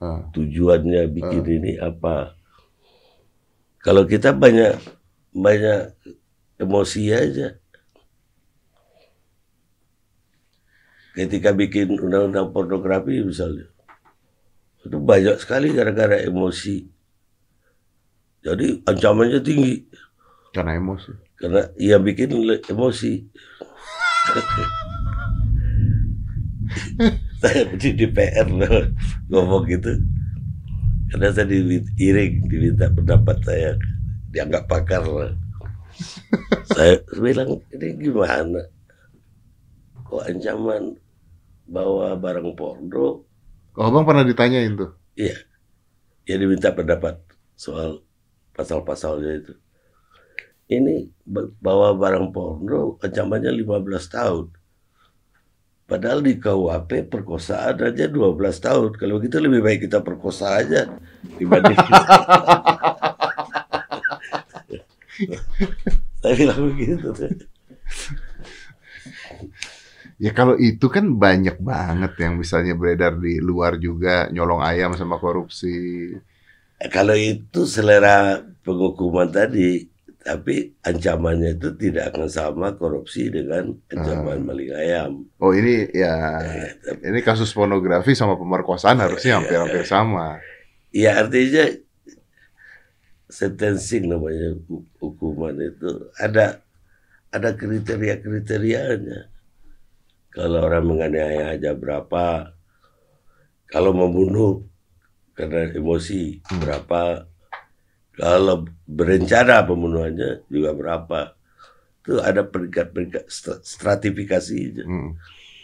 Ah, 0.00 0.24
tujuannya 0.34 1.02
bikin 1.12 1.44
ini 1.46 1.72
apa. 1.78 2.34
Kalau 3.84 4.04
kita 4.08 4.32
banyak 4.32 4.80
banyak 5.34 5.80
emosi 6.58 7.02
aja. 7.12 7.48
Ketika 11.10 11.50
bikin 11.50 11.98
undang-undang 11.98 12.54
pornografi 12.54 13.18
misalnya, 13.20 13.66
itu 14.86 14.96
banyak 14.96 15.36
sekali 15.36 15.72
gara-gara 15.76 16.20
emosi. 16.24 16.88
Jadi 18.40 18.80
ancamannya 18.88 19.40
tinggi. 19.44 19.84
Karena 20.56 20.80
emosi. 20.80 21.12
Karena 21.36 21.68
ia 21.76 22.00
bikin 22.00 22.32
emosi. 22.68 23.12
saya 27.40 27.64
di 27.76 27.90
DPR 27.96 28.48
loh 28.48 28.88
ngomong 29.28 29.64
gitu. 29.68 29.92
Karena 31.12 31.28
saya 31.34 31.48
diiring 31.50 32.48
diminta 32.48 32.88
pendapat 32.88 33.36
saya. 33.44 33.76
Dianggap 34.30 34.70
pakar 34.70 35.02
saya 36.70 37.02
bilang 37.18 37.60
ini 37.74 37.88
gimana? 37.98 38.62
Kok 40.06 40.26
ancaman 40.26 40.96
bawa 41.70 42.18
barang 42.18 42.54
porno 42.54 43.29
oh 43.80 43.84
abang 43.88 44.04
pernah 44.04 44.28
ditanyain 44.28 44.76
tuh 44.76 44.92
iya 45.16 45.40
ya 46.28 46.36
diminta 46.36 46.68
pendapat 46.76 47.16
soal 47.56 48.04
pasal-pasalnya 48.52 49.40
itu 49.40 49.54
ini 50.70 51.08
ba- 51.24 51.50
bawa 51.58 51.96
barang 51.96 52.28
porno 52.30 53.00
ancamannya 53.00 53.50
15 53.56 53.88
tahun 54.12 54.46
Padahal 55.90 56.22
di 56.22 56.38
KUHP 56.38 57.10
perkosaan 57.10 57.82
aja 57.82 58.06
12 58.06 58.38
tahun. 58.62 58.94
Kalau 58.94 59.18
gitu 59.18 59.42
lebih 59.42 59.58
baik 59.58 59.90
kita 59.90 59.98
perkosa 60.06 60.62
aja 60.62 60.86
dibanding 61.34 61.74
Saya 66.22 66.34
bilang 66.38 66.70
begitu. 66.70 67.10
Ya 70.24 70.30
kalau 70.38 70.54
itu 70.68 70.86
kan 70.94 71.04
banyak 71.24 71.56
banget 71.70 72.12
yang 72.22 72.32
misalnya 72.42 72.72
beredar 72.80 73.12
di 73.24 73.32
luar 73.48 73.72
juga 73.86 74.10
nyolong 74.34 74.60
ayam 74.70 74.90
sama 75.00 75.16
korupsi. 75.24 75.68
Kalau 76.94 77.12
itu 77.12 77.60
selera 77.68 78.40
penghukuman 78.64 79.28
tadi, 79.28 79.84
tapi 80.24 80.72
ancamannya 80.80 81.56
itu 81.56 81.68
tidak 81.76 82.12
akan 82.12 82.28
sama 82.28 82.66
korupsi 82.80 83.28
dengan 83.28 83.76
ancaman 83.92 84.40
maling 84.48 84.72
ayam. 84.72 85.12
oh 85.40 85.52
ini 85.52 85.88
ya 85.92 86.12
ini 87.04 87.20
kasus 87.20 87.52
pornografi 87.56 88.12
sama 88.16 88.36
pemerkosaan 88.36 89.00
harusnya 89.00 89.40
hampir-hampir 89.40 89.84
sama. 89.84 90.40
Ya 90.92 91.20
artinya 91.20 91.64
sentencing 93.30 94.04
namanya 94.10 94.48
hu- 94.68 94.86
hukuman 95.00 95.54
itu. 95.68 95.88
Ada 96.18 96.60
ada 97.36 97.50
kriteria-kriterianya. 97.60 99.18
Kalau 100.30 100.62
orang 100.62 100.86
menganiaya 100.86 101.58
aja 101.58 101.74
berapa, 101.74 102.54
kalau 103.66 103.90
membunuh 103.90 104.62
karena 105.34 105.74
emosi 105.74 106.38
berapa, 106.60 107.26
kalau 108.14 108.68
berencana 108.84 109.64
pembunuhannya 109.64 110.44
juga 110.46 110.70
berapa. 110.76 111.20
Itu 112.00 112.20
ada 112.20 112.44
peringkat-peringkat 112.44 113.24
stra- 113.28 113.62
stratifikasinya. 113.62 114.84
Hmm. 114.84 115.16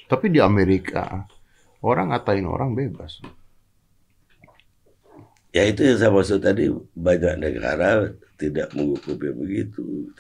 Tapi 0.07 0.31
di 0.31 0.41
Amerika 0.41 1.27
orang 1.83 2.15
ngatain 2.15 2.47
orang 2.47 2.73
bebas. 2.73 3.21
Ya 5.51 5.65
itu 5.65 5.81
yang 5.89 5.97
saya 5.97 6.13
maksud 6.13 6.45
tadi 6.45 6.69
banyak 6.93 7.41
negara 7.41 8.13
tidak 8.37 8.69
menghukum 8.77 9.17
yang 9.17 9.37
begitu. 9.41 10.13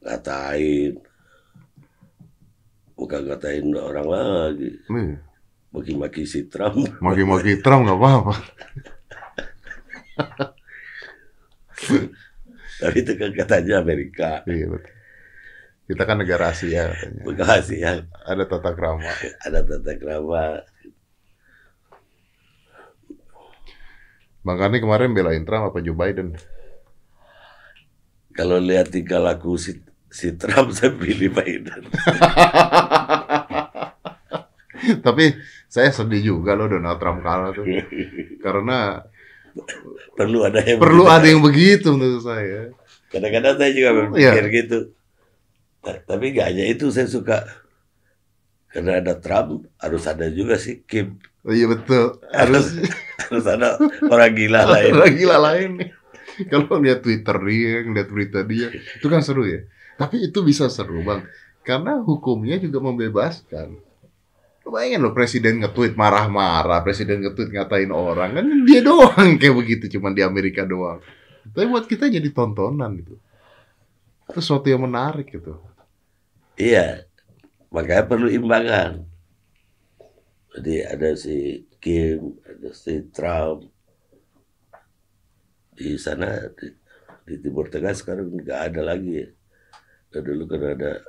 Ngatain, 0.00 0.96
bukan 2.94 3.26
ngatain 3.26 3.66
orang 3.74 4.06
lagi, 4.06 4.70
Nih, 4.88 5.18
maki-maki 5.70 6.22
si 6.24 6.46
Trump. 6.46 6.86
Maki-maki 7.02 7.58
Trump 7.60 7.84
nggak 7.86 7.98
apa-apa. 7.98 8.34
Tapi 12.74 12.96
itu 13.00 13.12
kan 13.14 13.30
katanya 13.34 13.74
Amerika. 13.80 14.42
Iya 14.46 14.66
betul. 14.70 14.92
Kita 15.84 16.02
kan 16.08 16.16
negara 16.16 16.48
Asia 16.48 16.88
katanya. 16.88 17.22
Bekasi 17.28 17.76
yang 17.84 18.08
Ada 18.24 18.44
tata 18.48 18.72
krama. 18.72 19.04
ada 19.44 19.60
tata 19.60 19.92
krama. 20.00 20.64
Bang 24.44 24.60
Karni 24.60 24.80
kemarin 24.80 25.12
belain 25.16 25.44
Trump 25.44 25.72
apa 25.72 25.80
Joe 25.80 25.96
Biden? 25.96 26.36
Kalau 28.36 28.60
lihat 28.60 28.92
tingkah 28.92 29.16
laku 29.22 29.56
si, 29.56 29.80
si 30.14 30.38
Trump, 30.38 30.70
saya 30.76 30.94
pilih 30.94 31.34
Biden. 31.34 31.82
Tapi 35.00 35.24
saya 35.66 35.90
sedih 35.90 36.22
juga 36.34 36.54
loh 36.54 36.68
Donald 36.68 37.00
Trump 37.00 37.20
kalah 37.20 37.50
tuh. 37.50 37.64
Karena 38.38 39.00
Perlu 40.14 40.42
ada 40.42 40.58
yang 40.60 40.82
perlu 40.82 41.06
ada 41.06 41.26
yang 41.26 41.38
begitu 41.38 41.94
menurut 41.94 42.22
saya. 42.22 42.74
Kadang-kadang 43.06 43.54
saya 43.54 43.70
juga 43.70 43.90
Iya. 43.90 43.98
berpikir 44.02 44.44
gitu. 44.50 44.78
Ta- 45.78 46.02
Tapi 46.04 46.34
gak 46.34 46.46
hanya 46.50 46.64
itu 46.66 46.90
saya 46.90 47.06
suka. 47.06 47.46
Karena 48.66 48.98
ada 48.98 49.14
Trump, 49.14 49.70
harus 49.78 50.02
ada 50.04 50.26
juga 50.26 50.58
si 50.58 50.82
Kim. 50.82 51.22
Oh, 51.46 51.54
iya 51.54 51.70
betul. 51.70 52.18
Harus 52.34 52.74
Harus 53.24 53.46
ada 53.46 53.78
orang 54.04 54.34
gila 54.34 54.66
lain. 54.66 54.90
Orang 54.90 55.14
gila 55.14 55.38
lain. 55.38 55.70
Kalau 56.50 56.82
lihat 56.82 57.06
Twitter 57.06 57.36
dia, 57.46 57.86
lihat 57.86 58.08
berita 58.10 58.42
dia, 58.42 58.74
itu 58.74 59.06
kan 59.06 59.22
seru 59.22 59.46
ya. 59.46 59.62
Tapi 59.94 60.26
itu 60.26 60.42
bisa 60.42 60.66
seru 60.66 61.02
bang, 61.06 61.22
karena 61.62 62.02
hukumnya 62.02 62.58
juga 62.58 62.82
membebaskan. 62.82 63.78
Lo 64.64 64.68
Bayangin 64.72 65.04
loh 65.04 65.12
presiden 65.12 65.60
nge-tweet 65.60 65.94
marah-marah, 65.94 66.80
presiden 66.80 67.20
nge-tweet 67.20 67.52
ngatain 67.52 67.92
orang, 67.92 68.32
kan 68.34 68.46
dia 68.64 68.80
doang 68.80 69.36
kayak 69.36 69.54
begitu, 69.54 69.84
cuman 69.98 70.16
di 70.16 70.24
Amerika 70.24 70.64
doang. 70.64 71.04
Tapi 71.52 71.68
buat 71.68 71.84
kita 71.84 72.08
jadi 72.08 72.24
tontonan 72.32 72.96
gitu. 73.04 73.20
Itu 74.24 74.40
sesuatu 74.40 74.66
yang 74.72 74.88
menarik 74.88 75.28
gitu. 75.28 75.60
Iya, 76.56 77.04
makanya 77.68 78.08
perlu 78.08 78.32
imbangan. 78.32 79.04
Jadi 80.54 80.74
ada 80.86 81.10
si 81.18 81.66
Kim, 81.82 82.40
ada 82.46 82.70
si 82.72 83.04
Trump. 83.12 83.68
Di 85.74 85.98
sana, 85.98 86.40
di, 86.54 86.70
di 87.26 87.34
Timur 87.42 87.66
Tengah 87.68 87.92
sekarang 87.92 88.32
nggak 88.32 88.60
ada 88.72 88.80
lagi. 88.94 89.28
Nah, 90.14 90.22
dulu 90.22 90.46
kan 90.46 90.62
ada 90.62 91.02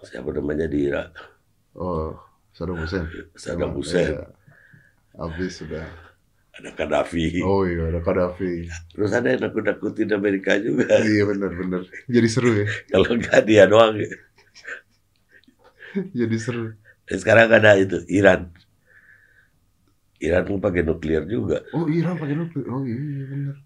siapa 0.00 0.32
namanya 0.32 0.64
di 0.64 0.88
Irak, 0.88 1.12
Oh, 1.76 2.16
Saddam 2.56 2.80
Hussein. 2.80 3.04
Saddam 3.36 3.76
Hussein, 3.76 4.16
Iya. 4.16 4.24
Habis 5.18 5.60
sudah. 5.60 5.84
ada 6.58 6.74
Gaddafi. 6.74 7.38
Oh 7.44 7.62
iya, 7.62 7.86
ada 7.86 8.00
Gaddafi. 8.02 8.66
Terus 8.90 9.10
ada 9.14 9.30
yang 9.30 9.46
nakut-nakutin 9.46 10.10
Amerika 10.10 10.58
juga. 10.58 10.90
Iya 10.90 11.22
benar-benar. 11.28 11.86
Jadi 12.10 12.28
seru 12.30 12.50
ya. 12.50 12.66
Kalau 12.90 13.14
nggak 13.14 13.46
dia 13.46 13.68
doang. 13.70 13.94
Jadi 16.14 16.36
seru. 16.40 16.74
Dan 17.06 17.18
sekarang 17.20 17.46
ada 17.52 17.78
itu 17.78 18.02
Iran. 18.10 18.50
Iran 20.18 20.42
kan 20.50 20.58
pakai 20.58 20.82
nuklir 20.82 21.22
juga. 21.30 21.62
Oh 21.70 21.86
Iran 21.86 22.18
pakai 22.18 22.34
nuklir. 22.34 22.66
Oh 22.66 22.82
iya 22.82 23.22
benar. 23.28 23.56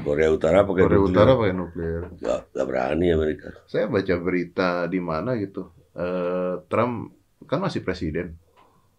Korea 0.00 0.32
Utara 0.32 0.64
pakai 0.64 0.82
Korea 0.88 0.98
nuklir. 0.98 1.12
Utara 1.12 1.30
pakai 1.36 1.54
nuklir. 1.54 2.00
Nggak, 2.16 2.40
nggak 2.56 2.66
berani 2.66 3.06
Amerika. 3.12 3.48
Saya 3.68 3.84
baca 3.86 4.14
berita 4.16 4.68
di 4.88 5.00
mana 5.00 5.36
gitu. 5.36 5.68
Eh 5.92 6.64
Trump 6.72 7.12
kan 7.44 7.60
masih 7.60 7.84
presiden. 7.84 8.40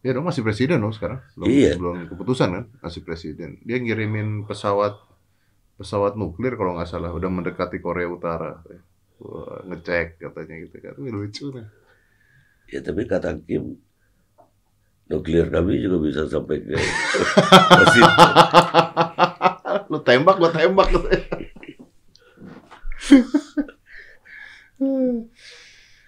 Ya 0.03 0.11
dong 0.13 0.27
masih 0.27 0.43
presiden 0.45 0.83
dong 0.83 0.93
sekarang. 0.93 1.23
Belum, 1.33 1.47
Iya. 1.49 1.73
belum 1.79 1.97
keputusan 2.11 2.49
kan 2.53 2.63
masih 2.79 3.01
presiden. 3.01 3.57
Dia 3.65 3.81
ngirimin 3.81 4.45
pesawat 4.45 4.99
pesawat 5.73 6.13
nuklir 6.13 6.53
kalau 6.53 6.77
nggak 6.77 6.85
salah 6.85 7.09
udah 7.09 7.29
mendekati 7.33 7.81
Korea 7.81 8.05
Utara. 8.05 8.61
Wah, 9.23 9.63
ngecek 9.65 10.19
katanya 10.21 10.55
gitu 10.67 10.75
kan. 10.83 10.93
Wih, 10.99 11.09
lucu 11.09 11.49
nih. 11.49 11.65
Ya 12.69 12.79
tapi 12.83 13.07
kata 13.07 13.37
Kim, 13.47 13.79
nuklir 15.07 15.47
kami 15.49 15.79
juga 15.79 15.97
bisa 16.03 16.21
sampai 16.27 16.61
ke 16.61 16.73
ke 17.79 17.85
situ. 19.85 19.93
Lu 19.93 19.99
tembak 20.01 20.35
gua 20.39 20.49
tembak. 20.51 20.87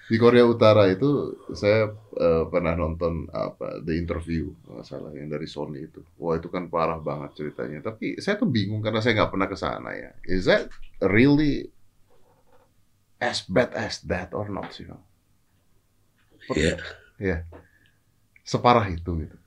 Di 0.06 0.22
Korea 0.22 0.46
Utara 0.46 0.86
itu 0.86 1.34
saya 1.58 1.90
eh, 2.14 2.44
pernah 2.46 2.78
nonton 2.78 3.26
apa 3.34 3.82
The 3.82 3.98
Interview 3.98 4.54
kalau 4.62 4.78
nggak 4.78 4.86
salah 4.86 5.10
yang 5.18 5.34
dari 5.34 5.50
Sony 5.50 5.90
itu. 5.90 6.06
Wah 6.22 6.38
itu 6.38 6.46
kan 6.54 6.70
parah 6.70 7.02
banget 7.02 7.42
ceritanya. 7.42 7.82
Tapi 7.82 8.22
saya 8.22 8.38
tuh 8.38 8.46
bingung 8.46 8.86
karena 8.86 9.02
saya 9.02 9.18
nggak 9.18 9.32
pernah 9.34 9.48
ke 9.50 9.58
sana 9.58 9.98
ya. 9.98 10.14
Is 10.30 10.46
that 10.46 10.70
really 11.02 11.74
as 13.18 13.42
bad 13.50 13.74
as 13.74 14.06
that 14.06 14.30
or 14.38 14.46
not 14.46 14.70
sih? 14.78 14.86
Bang? 14.86 15.02
Ya, 16.54 16.78
Ya, 17.18 17.48
separah 18.46 18.86
itu 18.92 19.26
gitu. 19.26 19.38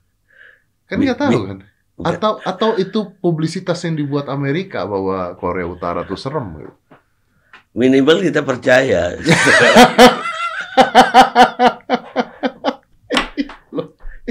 Kan 0.89 0.99
nggak 0.99 1.21
tahu 1.21 1.41
kan. 1.47 1.57
Atau 1.99 2.39
atau 2.47 2.79
itu 2.79 3.11
publisitas 3.19 3.83
yang 3.83 3.99
dibuat 3.99 4.31
Amerika 4.31 4.87
bahwa 4.87 5.35
Korea 5.35 5.67
Utara 5.67 6.07
tuh 6.07 6.15
serem 6.15 6.47
gitu. 6.55 6.71
minimal 7.75 8.23
kita 8.23 8.41
percaya. 8.41 9.19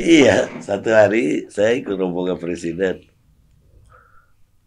iya, 0.00 0.48
satu 0.64 0.88
hari 0.90 1.44
saya 1.52 1.76
ikut 1.76 1.92
rombongan 2.00 2.40
presiden. 2.40 3.04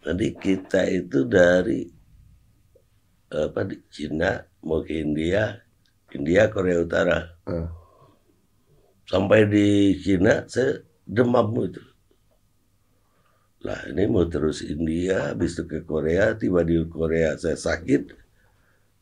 Tadi 0.01 0.33
kita 0.37 0.85
itu 0.85 1.25
dari 1.25 1.89
apa 3.33 3.65
di 3.65 3.81
Cina 3.89 4.45
mau 4.61 4.85
ke 4.85 5.01
India, 5.01 5.57
India 6.13 6.53
Korea 6.53 6.85
Utara. 6.85 7.17
Eh. 7.49 7.67
Sampai 9.09 9.49
di 9.49 9.97
Cina 9.97 10.45
saya 10.45 10.85
demam 11.05 11.49
itu. 11.65 11.90
Lah 13.61 13.79
ini 13.89 14.09
mau 14.09 14.25
terus 14.25 14.65
India, 14.65 15.31
habis 15.33 15.53
itu 15.53 15.63
ke 15.69 15.85
Korea, 15.85 16.33
tiba 16.33 16.65
di 16.65 16.81
Korea 16.89 17.37
saya 17.37 17.53
sakit, 17.53 18.01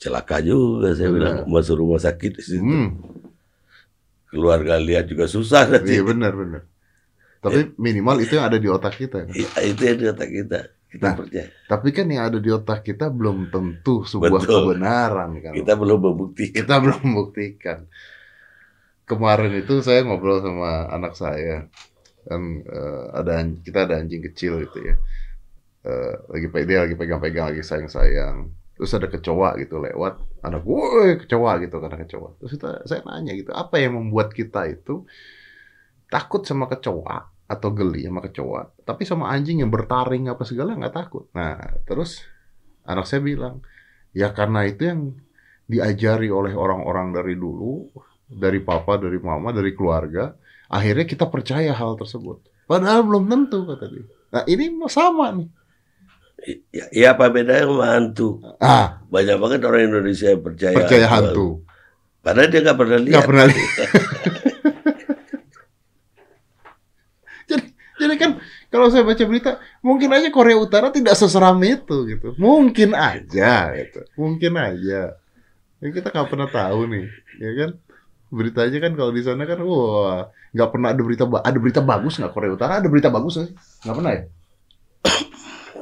celaka 0.02 0.44
juga 0.44 0.92
saya 0.96 1.10
Benar. 1.12 1.16
bilang 1.16 1.36
masuk 1.48 1.76
rumah 1.80 2.00
sakit 2.00 2.32
di 2.40 2.44
situ. 2.44 2.64
Hmm, 2.64 2.88
Keluarga 4.30 4.78
lihat 4.78 5.10
juga 5.10 5.26
susah 5.26 5.66
nanti. 5.66 5.98
iya 5.98 6.04
benar 6.06 6.34
benar. 6.38 6.62
Tapi 7.42 7.74
minimal 7.80 8.20
itu 8.22 8.36
yang 8.38 8.46
ada 8.52 8.60
di 8.60 8.70
otak 8.70 8.94
kita. 9.00 9.26
kan. 9.26 9.34
Iya, 9.34 9.50
itu 9.64 9.82
yang 9.88 9.98
di 9.98 10.06
otak 10.12 10.30
kita. 10.30 10.60
Kita 10.90 11.06
Nah, 11.06 11.16
percaya. 11.18 11.46
Tapi 11.66 11.88
kan 11.94 12.06
yang 12.10 12.24
ada 12.30 12.38
di 12.38 12.50
otak 12.50 12.80
kita 12.84 13.10
belum 13.10 13.50
tentu 13.50 14.06
sebuah 14.06 14.42
Betul. 14.44 14.54
kebenaran 14.76 15.30
kan. 15.40 15.54
Kita 15.56 15.74
belum 15.74 16.00
membuktikan. 16.04 16.54
kita 16.62 16.74
belum 16.78 17.00
membuktikan. 17.02 17.80
Kemarin 19.10 19.52
itu 19.58 19.82
saya 19.82 20.06
ngobrol 20.06 20.38
sama 20.46 20.86
anak 20.94 21.18
saya, 21.18 21.66
kan 22.30 22.62
eh, 22.62 23.06
ada 23.18 23.42
kita 23.66 23.90
ada 23.90 23.98
anjing 23.98 24.22
kecil 24.22 24.62
gitu 24.70 24.86
ya, 24.86 24.96
Eh, 25.80 26.16
lagi 26.28 26.48
dia 26.68 26.84
lagi 26.84 26.96
pegang-pegang 27.00 27.56
lagi 27.56 27.64
sayang-sayang, 27.64 28.52
terus 28.76 28.92
ada 28.92 29.08
kecoa 29.08 29.56
gitu 29.64 29.80
lewat, 29.80 30.44
anak 30.44 30.68
woi 30.68 31.16
kecoa 31.24 31.56
gitu 31.64 31.80
karena 31.80 31.98
kecoa, 32.04 32.36
terus 32.36 32.52
kita, 32.60 32.84
saya 32.84 33.00
nanya 33.08 33.32
gitu, 33.32 33.56
apa 33.56 33.80
yang 33.80 33.96
membuat 33.96 34.36
kita 34.36 34.68
itu 34.68 35.08
takut 36.12 36.44
sama 36.44 36.68
kecoa 36.68 37.32
atau 37.48 37.70
geli 37.72 38.04
sama 38.04 38.20
kecoa, 38.20 38.76
tapi 38.84 39.08
sama 39.08 39.32
anjing 39.32 39.64
yang 39.64 39.72
bertaring 39.72 40.28
apa 40.28 40.44
segala 40.44 40.76
nggak 40.76 40.92
takut. 40.92 41.32
Nah 41.32 41.56
terus 41.88 42.28
anak 42.84 43.08
saya 43.08 43.24
bilang, 43.24 43.64
ya 44.12 44.36
karena 44.36 44.68
itu 44.68 44.84
yang 44.84 45.16
diajari 45.64 46.28
oleh 46.28 46.52
orang-orang 46.60 47.16
dari 47.16 47.40
dulu, 47.40 47.88
dari 48.28 48.60
papa, 48.60 49.00
dari 49.00 49.16
mama, 49.24 49.56
dari 49.56 49.72
keluarga, 49.72 50.36
akhirnya 50.70 51.06
kita 51.10 51.26
percaya 51.26 51.74
hal 51.74 51.98
tersebut. 51.98 52.46
Padahal 52.70 53.02
belum 53.02 53.26
tentu 53.26 53.66
kata 53.66 53.90
dia. 53.90 54.06
Nah 54.30 54.46
ini 54.46 54.70
sama 54.88 55.34
nih. 55.34 55.50
Ya, 56.72 56.86
ya 56.96 57.08
apa 57.18 57.28
bedanya 57.28 57.68
sama 57.68 57.86
hantu? 57.92 58.40
Ah, 58.64 59.04
Banyak 59.12 59.36
banget 59.42 59.60
orang 59.68 59.92
Indonesia 59.92 60.32
yang 60.32 60.40
percaya, 60.40 60.78
percaya 60.78 61.04
hantu. 61.10 61.66
Padahal 62.24 62.48
dia 62.48 62.64
nggak 62.64 62.80
pernah 62.80 63.00
lihat. 63.02 63.12
Nggak 63.12 63.28
pernah 63.28 63.46
lihat. 63.50 63.76
jadi, 67.50 67.66
jadi 68.00 68.16
kan 68.16 68.32
kalau 68.70 68.88
saya 68.94 69.02
baca 69.02 69.24
berita, 69.26 69.58
mungkin 69.82 70.14
aja 70.14 70.30
Korea 70.30 70.56
Utara 70.56 70.94
tidak 70.94 71.18
seseram 71.18 71.58
itu 71.66 72.06
gitu. 72.06 72.38
Mungkin 72.38 72.94
aja 72.94 73.74
gitu. 73.74 74.06
Mungkin 74.14 74.54
aja. 74.56 75.18
Ya, 75.80 75.88
kita 75.90 76.14
nggak 76.14 76.30
pernah 76.30 76.50
tahu 76.52 76.92
nih, 76.92 77.08
ya 77.40 77.52
kan? 77.56 77.70
Berita 78.30 78.68
aja 78.68 78.78
kan 78.78 78.94
kalau 78.94 79.10
di 79.10 79.26
sana 79.26 79.50
kan, 79.50 79.58
wah, 79.66 80.30
nggak 80.50 80.70
pernah 80.74 80.90
ada 80.94 81.02
berita 81.06 81.24
ada 81.30 81.58
berita 81.62 81.82
bagus 81.82 82.18
nggak 82.18 82.34
Korea 82.34 82.52
Utara? 82.54 82.74
Ada 82.82 82.88
berita 82.90 83.10
bagus 83.14 83.38
nggak 83.38 83.48
sih? 83.50 83.56
Nggak 83.86 83.96
pernah 83.96 84.12
ya? 84.12 84.24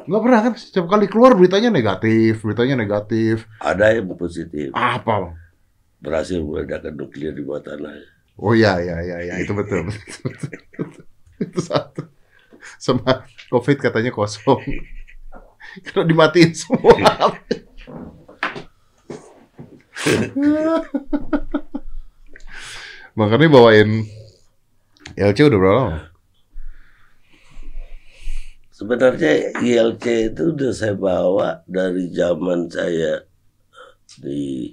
Nggak 0.08 0.22
pernah 0.24 0.40
kan? 0.40 0.54
Setiap 0.56 0.86
kali 0.88 1.06
keluar 1.12 1.36
beritanya 1.36 1.68
negatif, 1.68 2.40
beritanya 2.40 2.76
negatif. 2.80 3.44
Ada 3.60 4.00
yang 4.00 4.08
positif. 4.16 4.72
Apa? 4.72 5.36
Berhasil 6.00 6.40
meledakkan 6.40 6.96
nuklir 6.96 7.36
di 7.36 7.44
bawah 7.44 7.60
tanah. 7.60 7.92
Oh 8.40 8.54
iya 8.54 8.78
iya 8.80 9.02
iya 9.02 9.18
ya, 9.34 9.36
itu 9.42 9.52
betul. 9.52 9.90
itu 11.44 11.60
satu. 11.60 12.08
Sama 12.80 13.28
COVID 13.52 13.78
katanya 13.84 14.14
kosong. 14.16 14.62
Karena 15.84 16.04
dimatiin 16.08 16.54
semua. 16.56 16.96
Makanya 23.18 23.50
bawain 23.50 24.06
LC 25.18 25.50
udah 25.50 25.58
berapa 25.58 25.78
lama? 25.82 26.00
Sebenarnya 28.70 29.58
ILC 29.58 30.06
itu 30.30 30.54
udah 30.54 30.70
saya 30.70 30.94
bawa 30.94 31.66
dari 31.66 32.14
zaman 32.14 32.70
saya 32.70 33.26
di 34.22 34.70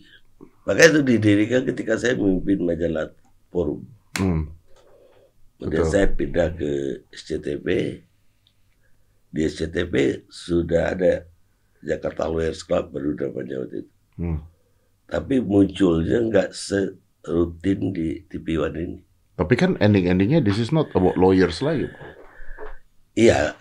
makanya 0.68 1.00
itu 1.00 1.16
didirikan 1.16 1.64
ketika 1.64 1.96
saya 1.96 2.12
memimpin 2.20 2.60
majalah 2.60 3.08
Forum. 3.48 3.88
Hmm. 4.20 4.52
Kemudian 5.56 5.88
Betul. 5.88 5.92
saya 5.96 6.06
pindah 6.12 6.48
ke 6.52 6.72
SCTP. 7.08 7.68
Di 9.32 9.40
SCTP 9.48 10.28
sudah 10.28 10.92
ada 10.92 11.24
Jakarta 11.80 12.28
Lawyers 12.28 12.60
Club 12.60 12.92
baru 12.92 13.16
namanya 13.16 13.64
waktu 13.64 13.88
itu. 13.88 13.92
Hmm. 14.20 14.44
Tapi 15.08 15.40
munculnya 15.40 16.20
nggak 16.20 16.52
serutin 16.52 17.96
di 17.96 18.20
TV 18.28 18.60
One 18.60 18.76
ini. 18.76 19.13
Tapi 19.34 19.54
kan 19.58 19.74
ending-endingnya 19.78 20.38
this 20.38 20.56
is 20.56 20.70
not 20.70 20.86
about 20.94 21.18
lawyers 21.18 21.58
lagi. 21.58 21.90
Iya. 23.14 23.54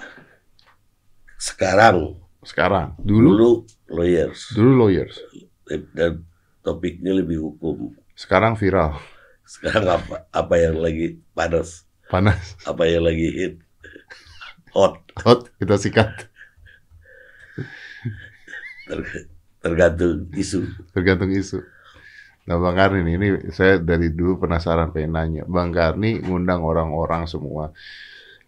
Sekarang 1.38 2.18
Sekarang. 2.44 2.94
Dulu, 3.00 3.30
dulu 3.34 3.50
lawyers 3.88 4.52
dulu 4.52 4.72
lawyers. 4.86 5.16
dan 5.96 6.28
topiknya 6.60 7.16
lebih 7.16 7.40
hukum. 7.40 7.96
Sekarang 8.14 8.54
viral. 8.54 9.00
Sekarang 9.44 9.88
apa 9.88 10.28
apa 10.30 10.56
yang 10.60 10.76
lagi 10.78 11.20
panas, 11.32 11.88
Panas. 12.08 12.56
apa 12.64 12.84
yang 12.84 13.04
lagi 13.04 13.28
hit, 13.32 13.56
hot, 14.72 15.00
Hot, 15.24 15.52
kita 15.56 15.76
sikat. 15.76 16.10
ter- 18.88 19.28
tergantung 19.60 20.28
isu. 20.36 20.68
Tergantung 20.92 21.32
isu. 21.32 21.60
Nah 22.44 22.60
Bang 22.60 22.76
Karni 22.76 23.16
ini 23.16 23.28
saya 23.56 23.80
dari 23.80 24.12
dulu 24.12 24.44
penasaran 24.44 24.92
pengen 24.92 25.16
nanya. 25.16 25.44
Bang 25.48 25.72
Karni 25.72 26.20
ngundang 26.20 26.60
orang-orang 26.64 27.24
semua. 27.24 27.72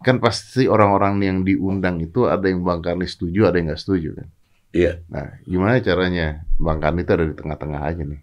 Kan 0.03 0.19
pasti 0.19 0.67
orang-orang 0.67 1.23
yang 1.23 1.37
diundang 1.47 2.03
itu 2.03 2.27
ada 2.27 2.45
yang 2.51 2.61
Bang 2.61 2.83
Karni 2.83 3.07
setuju, 3.07 3.47
ada 3.47 3.55
yang 3.55 3.71
nggak 3.71 3.81
setuju 3.81 4.09
kan. 4.19 4.27
Iya. 4.75 4.99
Nah, 5.07 5.39
gimana 5.47 5.79
caranya 5.79 6.43
Bang 6.59 6.83
Karni 6.83 7.07
itu 7.07 7.11
ada 7.15 7.23
di 7.23 7.35
tengah-tengah 7.39 7.81
aja 7.81 8.03
nih. 8.03 8.21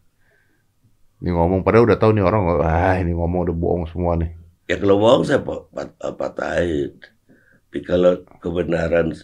Ini 1.23 1.31
ngomong, 1.33 1.65
padahal 1.65 1.89
udah 1.89 1.99
tahu 2.03 2.19
nih 2.19 2.25
orang, 2.27 2.43
wah 2.61 2.99
ini 2.99 3.15
ngomong 3.15 3.49
udah 3.49 3.57
bohong 3.57 3.85
semua 3.89 4.19
nih. 4.21 4.35
Ya 4.69 4.77
kalau 4.77 5.01
bohong 5.01 5.25
saya 5.25 5.41
pa- 5.41 5.65
pat- 5.73 5.97
patahin. 6.19 6.99
Tapi 7.73 7.79
kalau 7.89 8.21
kebenaran 8.45 9.17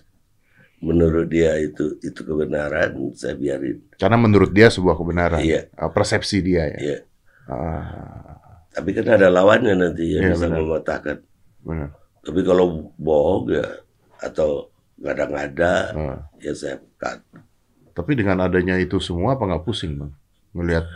menurut 0.78 1.26
dia 1.26 1.58
itu 1.58 1.98
itu 2.00 2.20
kebenaran, 2.22 2.94
saya 3.12 3.34
biarin. 3.34 3.82
Karena 3.98 4.14
menurut 4.14 4.50
dia 4.50 4.70
sebuah 4.70 4.94
kebenaran. 4.94 5.42
Iya. 5.42 5.66
Ah, 5.74 5.90
Persepsi 5.90 6.38
dia 6.38 6.70
ya. 6.70 6.78
Iya. 6.78 6.98
Ah, 7.48 8.38
Tapi 8.70 8.94
kan 8.94 9.10
ada 9.10 9.26
lawannya 9.26 9.74
nanti 9.74 10.14
yang 10.14 10.30
Iya, 10.30 10.32
bisa 10.38 10.46
benar. 10.46 10.58
mematahkan. 10.62 11.16
benar. 11.66 11.88
Tapi 12.22 12.40
kalau 12.44 12.64
bohong 12.94 13.50
ya 13.50 13.66
atau 14.20 14.70
ngada-ngada 14.98 15.74
Ah. 15.94 16.18
ya 16.38 16.52
saya 16.54 16.78
cut. 16.96 17.18
Tapi 17.90 18.14
dengan 18.14 18.38
adanya 18.38 18.78
itu 18.78 19.02
semua 19.02 19.34
apa 19.34 19.42
nggak 19.42 19.64
pusing 19.66 19.98
bang? 19.98 20.12
Ngelihat 20.54 20.86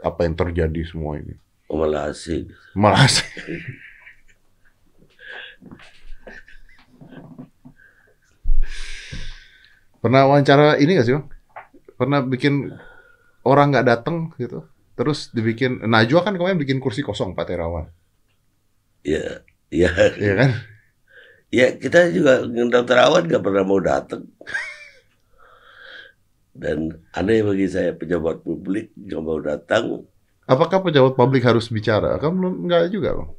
apa 0.00 0.20
yang 0.24 0.34
terjadi 0.34 0.80
semua 0.88 1.20
ini. 1.20 1.36
Oh, 1.68 1.76
malah 1.76 2.08
asik. 2.08 2.48
Malah 2.72 3.04
asik. 3.04 3.28
Pernah 9.98 10.30
wawancara 10.30 10.78
ini 10.78 10.94
gak 10.94 11.06
sih 11.06 11.14
bang? 11.16 11.26
Pernah 11.98 12.22
bikin 12.22 12.70
orang 13.42 13.74
nggak 13.74 13.86
datang 13.86 14.30
gitu, 14.38 14.62
terus 14.94 15.34
dibikin 15.34 15.82
Najwa 15.82 16.22
kan 16.22 16.34
kemarin 16.36 16.54
bikin 16.54 16.78
kursi 16.78 17.02
kosong 17.02 17.34
Pak 17.34 17.48
Terawan, 17.48 17.90
Ya, 19.02 19.42
ya, 19.72 19.90
iya 20.14 20.32
kan? 20.36 20.50
ya 21.48 21.66
kita 21.74 22.12
juga 22.12 22.44
ngundang 22.44 22.84
terawan 22.84 23.24
gak 23.26 23.42
pernah 23.42 23.64
mau 23.64 23.80
datang. 23.80 24.28
Dan 26.58 26.90
aneh 27.14 27.42
bagi 27.42 27.70
saya 27.70 27.94
pejabat 27.94 28.42
publik 28.42 28.90
nggak 28.94 29.22
mau 29.22 29.38
datang. 29.38 30.02
Apakah 30.44 30.82
pejabat 30.82 31.14
publik 31.14 31.46
harus 31.46 31.70
bicara? 31.70 32.18
Kan 32.18 32.34
belum 32.34 32.66
nggak 32.66 32.90
juga 32.90 33.14
bang? 33.14 33.30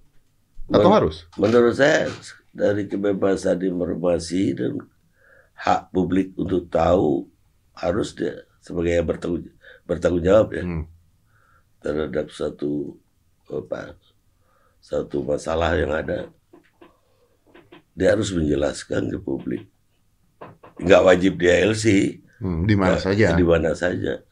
Atau 0.72 0.88
Men- 0.88 0.98
harus? 1.04 1.16
Menurut 1.36 1.76
saya 1.76 2.08
dari 2.56 2.88
kebebasan 2.88 3.60
informasi 3.60 4.56
dan 4.56 4.80
hak 5.60 5.92
publik 5.92 6.32
untuk 6.34 6.68
tahu 6.68 7.28
harus 7.76 8.12
dia 8.12 8.36
sebagai 8.60 8.92
yang 8.94 9.08
bertanggung, 9.08 9.44
bertanggung 9.84 10.24
jawab 10.24 10.48
ya 10.52 10.64
Hmm. 10.64 10.84
terhadap 11.80 12.28
satu 12.30 12.96
apa 13.48 13.96
satu 14.80 15.20
masalah 15.22 15.76
yang 15.76 15.92
ada 15.92 16.28
dia 17.92 18.16
harus 18.16 18.32
menjelaskan 18.32 19.10
ke 19.10 19.18
publik 19.20 19.64
nggak 20.80 21.04
wajib 21.04 21.36
di 21.36 21.48
LC 21.48 21.86
Hmm, 22.40 22.64
di 22.64 22.72
mana 22.72 22.96
saja? 22.96 23.36
di 23.36 23.44
mana 23.44 23.76
saja 23.76 24.24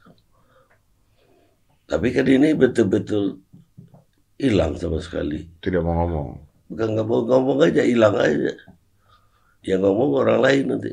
tapi 1.83 2.11
kan 2.11 2.23
ini 2.23 2.51
betul-betul 2.51 3.39
hilang 4.35 4.75
sama 4.75 4.99
sekali 4.99 5.47
Tidak 5.59 5.79
mau 5.79 6.03
ngomong. 6.03 6.29
bukan 6.67 6.87
nggak 6.93 7.03
mau 7.03 7.21
ngomong 7.25 7.57
aja 7.63 7.83
hilang 7.83 8.15
aja 8.15 8.53
yang 9.67 9.84
ngomong 9.84 10.10
orang 10.23 10.39
lain 10.41 10.63
nanti 10.71 10.91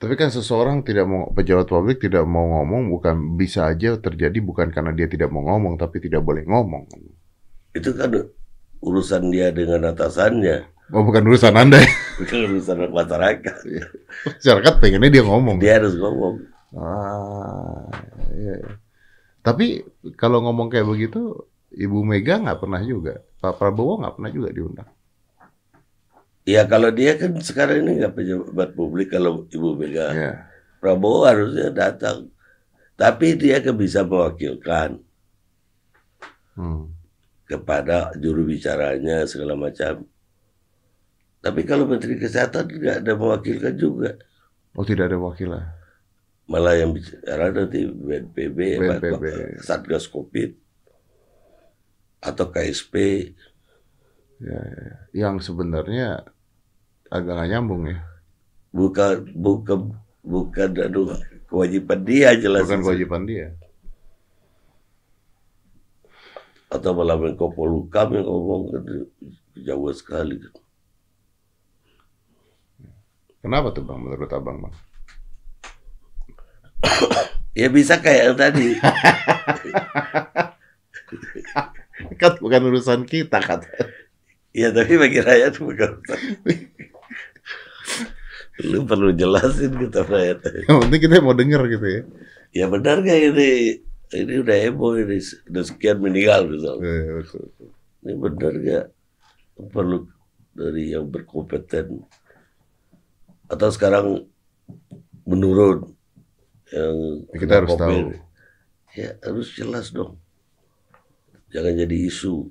Tapi 0.00 0.16
kan 0.16 0.32
seseorang 0.32 0.80
tidak 0.80 1.04
mau 1.04 1.28
pejabat 1.28 1.68
publik 1.68 2.00
tidak 2.00 2.24
mau 2.24 2.46
ngomong 2.56 2.88
bukan 2.88 3.36
bisa 3.36 3.68
aja 3.68 4.00
terjadi 4.00 4.40
bukan 4.40 4.72
karena 4.72 4.96
dia 4.96 5.04
tidak 5.04 5.28
mau 5.28 5.44
ngomong 5.44 5.76
tapi 5.76 6.00
tidak 6.00 6.24
boleh 6.24 6.40
ngomong. 6.48 6.88
itu 7.76 7.90
kan 7.94 8.10
urusan 8.80 9.28
dia 9.30 9.52
dengan 9.52 9.92
atasannya 9.92 10.66
Oh 10.90 11.06
bukan 11.06 11.22
urusan 11.22 11.54
anda. 11.54 11.78
ya. 11.78 11.86
bukan 12.18 12.38
urusan 12.50 12.90
masyarakat 12.90 13.56
Masyarakat 14.26 14.74
pengennya 14.82 15.10
dia 15.12 15.22
ngomong. 15.22 15.56
dia 15.62 15.78
harus 15.78 15.94
ngomong 15.94 16.48
Ah, 16.70 17.90
iya. 18.34 18.54
iya. 18.58 18.70
Tapi 19.42 19.82
kalau 20.14 20.38
ngomong 20.46 20.70
kayak 20.70 20.86
begitu, 20.86 21.34
Ibu 21.74 22.06
Mega 22.06 22.38
nggak 22.38 22.62
pernah 22.62 22.78
juga, 22.82 23.18
Pak 23.42 23.58
Prabowo 23.58 23.98
nggak 23.98 24.14
pernah 24.18 24.30
juga 24.30 24.48
diundang. 24.54 24.90
Ya 26.48 26.64
kalau 26.64 26.88
dia 26.88 27.14
kan 27.20 27.36
sekarang 27.38 27.84
ini 27.84 28.00
nggak 28.00 28.14
pejabat 28.16 28.70
publik 28.72 29.12
kalau 29.12 29.44
Ibu 29.46 29.76
Mega. 29.76 30.08
Iya. 30.10 30.32
Prabowo 30.80 31.28
harusnya 31.28 31.68
datang. 31.68 32.32
Tapi 32.96 33.36
dia 33.36 33.60
kan 33.60 33.76
bisa 33.76 34.04
mewakilkan 34.04 35.00
Hmm. 36.56 36.92
kepada 37.48 38.12
juru 38.20 38.44
bicaranya 38.44 39.24
segala 39.24 39.56
macam. 39.56 40.04
Tapi 41.40 41.60
kalau 41.64 41.88
Menteri 41.88 42.20
Kesehatan 42.20 42.68
nggak 42.68 42.96
ada 43.00 43.12
mewakilkan 43.16 43.74
juga. 43.80 44.12
Oh 44.76 44.84
tidak 44.84 45.08
ada 45.08 45.16
wakilan. 45.16 45.64
Malah 46.50 46.74
yang 46.76 46.92
bicara 46.92 47.48
nanti 47.54 47.86
BNPB, 47.86 48.58
BNPB. 48.82 49.24
Satgas 49.62 50.10
Covid, 50.10 50.52
atau 52.20 52.46
KSP. 52.50 52.94
Ya, 54.40 54.56
ya, 54.56 54.80
ya. 54.80 54.96
Yang 55.12 55.52
sebenarnya 55.52 56.24
agak 57.12 57.32
nggak 57.36 57.50
nyambung 57.52 57.82
ya. 57.88 58.00
Bukan, 58.72 59.36
bukan, 59.36 59.92
bukan 60.24 60.68
aduh, 60.80 61.14
kewajiban 61.46 62.00
dia 62.02 62.32
jelas. 62.38 62.64
Bukan 62.64 62.82
kewajiban 62.86 63.24
dia. 63.28 63.54
atau 66.70 66.94
malah 66.94 67.18
Menko 67.18 67.50
Polhukam 67.50 68.14
yang 68.14 68.30
ngomong 68.30 68.70
jauh 69.58 69.90
sekali. 69.90 70.38
Kenapa 73.42 73.74
tuh 73.74 73.82
bang 73.82 73.98
menurut 73.98 74.30
abang 74.30 74.62
bang? 74.62 74.74
Ya 77.58 77.66
bisa 77.66 77.98
kayak 77.98 78.22
yang 78.30 78.38
tadi. 78.38 78.78
Kan 82.20 82.38
bukan 82.38 82.62
urusan 82.70 83.02
kita 83.04 83.42
kan. 83.42 83.60
Ya 84.50 84.74
tapi 84.74 84.98
bagi 84.98 85.20
rakyat 85.22 85.54
bukan. 85.58 85.92
Lu 88.60 88.84
perlu 88.84 89.10
jelasin 89.16 89.72
kita 89.72 90.04
rakyat. 90.04 90.68
Yang 90.68 90.78
penting 90.84 91.00
kita 91.00 91.24
mau 91.24 91.36
denger 91.36 91.62
gitu 91.70 91.86
ya. 91.86 92.02
Ya 92.50 92.66
benar 92.66 93.00
gak 93.00 93.16
ini? 93.16 93.80
Ini 94.10 94.42
udah 94.42 94.56
heboh 94.58 94.98
ini 94.98 95.22
udah 95.54 95.64
sekian 95.64 96.02
meninggal 96.02 96.50
misalnya. 96.50 97.22
Betul, 97.22 97.46
betul. 97.46 97.68
Ini 98.02 98.12
benar 98.18 98.52
gak? 98.58 98.86
Perlu 99.70 99.98
dari 100.52 100.92
yang 100.92 101.06
berkompeten. 101.06 102.02
Atau 103.46 103.70
sekarang 103.70 104.26
menurun 105.24 105.94
yang 106.74 107.26
Kita 107.34 107.62
harus 107.62 107.74
tahu. 107.78 107.98
Ya 108.98 109.14
harus 109.22 109.48
jelas 109.54 109.94
dong. 109.94 110.18
Jangan 111.54 111.74
jadi 111.86 111.96
isu. 112.10 112.50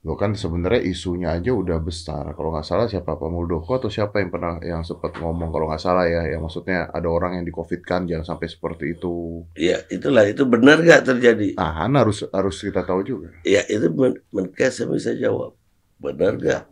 Lo 0.00 0.16
kan 0.16 0.32
sebenarnya 0.32 0.80
isunya 0.80 1.28
aja 1.36 1.52
udah 1.52 1.76
besar. 1.76 2.32
Kalau 2.32 2.56
nggak 2.56 2.64
salah 2.64 2.88
siapa 2.88 3.20
Pak 3.20 3.28
Muldoko 3.28 3.76
atau 3.76 3.92
siapa 3.92 4.24
yang 4.24 4.32
pernah 4.32 4.56
yang 4.64 4.80
sempat 4.80 5.12
ngomong 5.20 5.52
kalau 5.52 5.68
nggak 5.68 5.82
salah 5.82 6.08
ya, 6.08 6.24
yang 6.24 6.40
maksudnya 6.40 6.88
ada 6.88 7.04
orang 7.04 7.36
yang 7.36 7.44
di 7.44 7.52
covid 7.52 7.84
kan 7.84 8.08
jangan 8.08 8.24
sampai 8.24 8.48
seperti 8.48 8.96
itu. 8.96 9.44
Ya 9.60 9.84
itulah 9.92 10.24
itu 10.24 10.48
benar 10.48 10.80
nggak 10.80 11.04
terjadi? 11.04 11.52
Ah, 11.60 11.84
kan 11.84 11.92
harus 12.00 12.24
harus 12.32 12.56
kita 12.64 12.80
tahu 12.80 13.04
juga. 13.04 13.28
Ya 13.44 13.60
itu 13.68 13.92
men 13.92 14.16
Menkes 14.32 14.80
bisa 14.88 15.12
jawab. 15.12 15.52
Benar 16.00 16.40
nggak? 16.40 16.64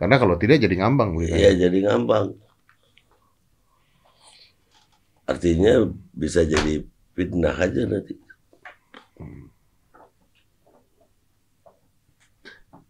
Karena 0.00 0.16
kalau 0.16 0.40
tidak 0.40 0.56
jadi 0.64 0.80
ngambang 0.80 1.12
Iya 1.20 1.68
jadi 1.68 1.78
ngambang. 1.92 2.40
Artinya 5.28 5.92
bisa 6.16 6.40
jadi 6.40 6.80
fitnah 7.12 7.52
aja 7.52 7.84
nanti. 7.84 8.16
Hmm. 9.20 9.45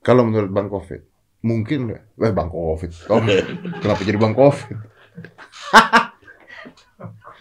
Kalau 0.06 0.22
menurut 0.22 0.54
Bang 0.54 0.70
Covid, 0.70 1.02
mungkin 1.42 1.90
nggak? 1.90 2.02
Eh 2.22 2.30
Bang 2.30 2.54
Covid, 2.54 2.94
oh, 3.10 3.18
kenapa 3.82 4.06
jadi 4.06 4.18
Bang 4.22 4.38
Covid? 4.38 4.76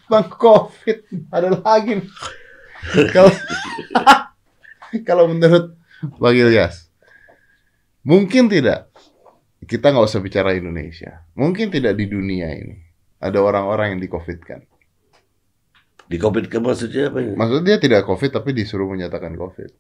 bang 0.10 0.28
Covid, 0.30 0.97
ada 1.34 1.49
lagi. 1.62 2.01
Kalau 3.10 3.32
kalau 5.08 5.25
menurut 5.30 5.73
Bang 6.21 6.36
Ilyas, 6.38 6.89
mungkin 8.06 8.49
tidak 8.49 8.93
kita 9.65 9.89
nggak 9.89 10.06
usah 10.06 10.21
bicara 10.21 10.54
Indonesia. 10.54 11.25
Mungkin 11.34 11.73
tidak 11.73 11.97
di 11.97 12.06
dunia 12.06 12.54
ini 12.54 12.78
ada 13.17 13.41
orang-orang 13.41 13.97
yang 13.97 14.01
di 14.01 14.10
Covid 14.10 14.39
kan. 14.45 14.62
Di 16.06 16.21
Covid 16.21 16.54
kan 16.54 16.62
maksudnya 16.62 17.10
apa? 17.10 17.34
Maksudnya 17.34 17.65
dia 17.65 17.78
tidak 17.82 18.06
Covid 18.06 18.30
tapi 18.30 18.54
disuruh 18.54 18.86
menyatakan 18.86 19.34
Covid. 19.34 19.73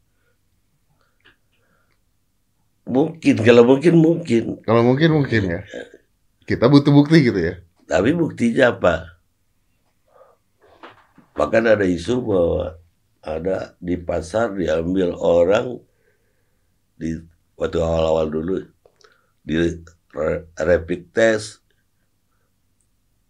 Mungkin, 2.85 3.41
kalau 3.41 3.65
mungkin 3.65 3.97
mungkin. 3.97 4.43
Kalau 4.61 4.81
mungkin 4.85 5.09
mungkin 5.09 5.41
ya. 5.49 5.61
Kita 6.45 6.69
butuh 6.69 6.93
bukti 6.93 7.25
gitu 7.25 7.41
ya. 7.41 7.57
Tapi 7.89 8.13
buktinya 8.13 8.77
apa? 8.77 9.17
Bahkan 11.33 11.63
ada 11.65 11.85
isu 11.85 12.21
bahwa 12.21 12.77
ada 13.25 13.73
di 13.81 13.97
pasar 13.97 14.53
diambil 14.53 15.17
orang 15.17 15.81
di 16.95 17.17
waktu 17.57 17.81
awal-awal 17.81 18.29
dulu 18.29 18.55
di 19.41 19.81
rapid 20.55 21.09
test 21.09 21.65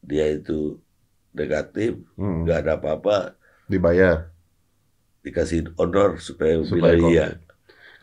dia 0.05 0.29
itu 0.29 0.77
negatif 1.31 1.97
hmm. 2.19 2.45
nggak 2.45 2.57
hmm. 2.59 2.63
ada 2.67 2.73
apa-apa 2.77 3.17
dibayar 3.65 4.29
dikasih 5.25 5.73
honor 5.81 6.21
supaya, 6.21 6.61
supaya 6.61 6.93
bilang 6.93 7.09
iya 7.09 7.27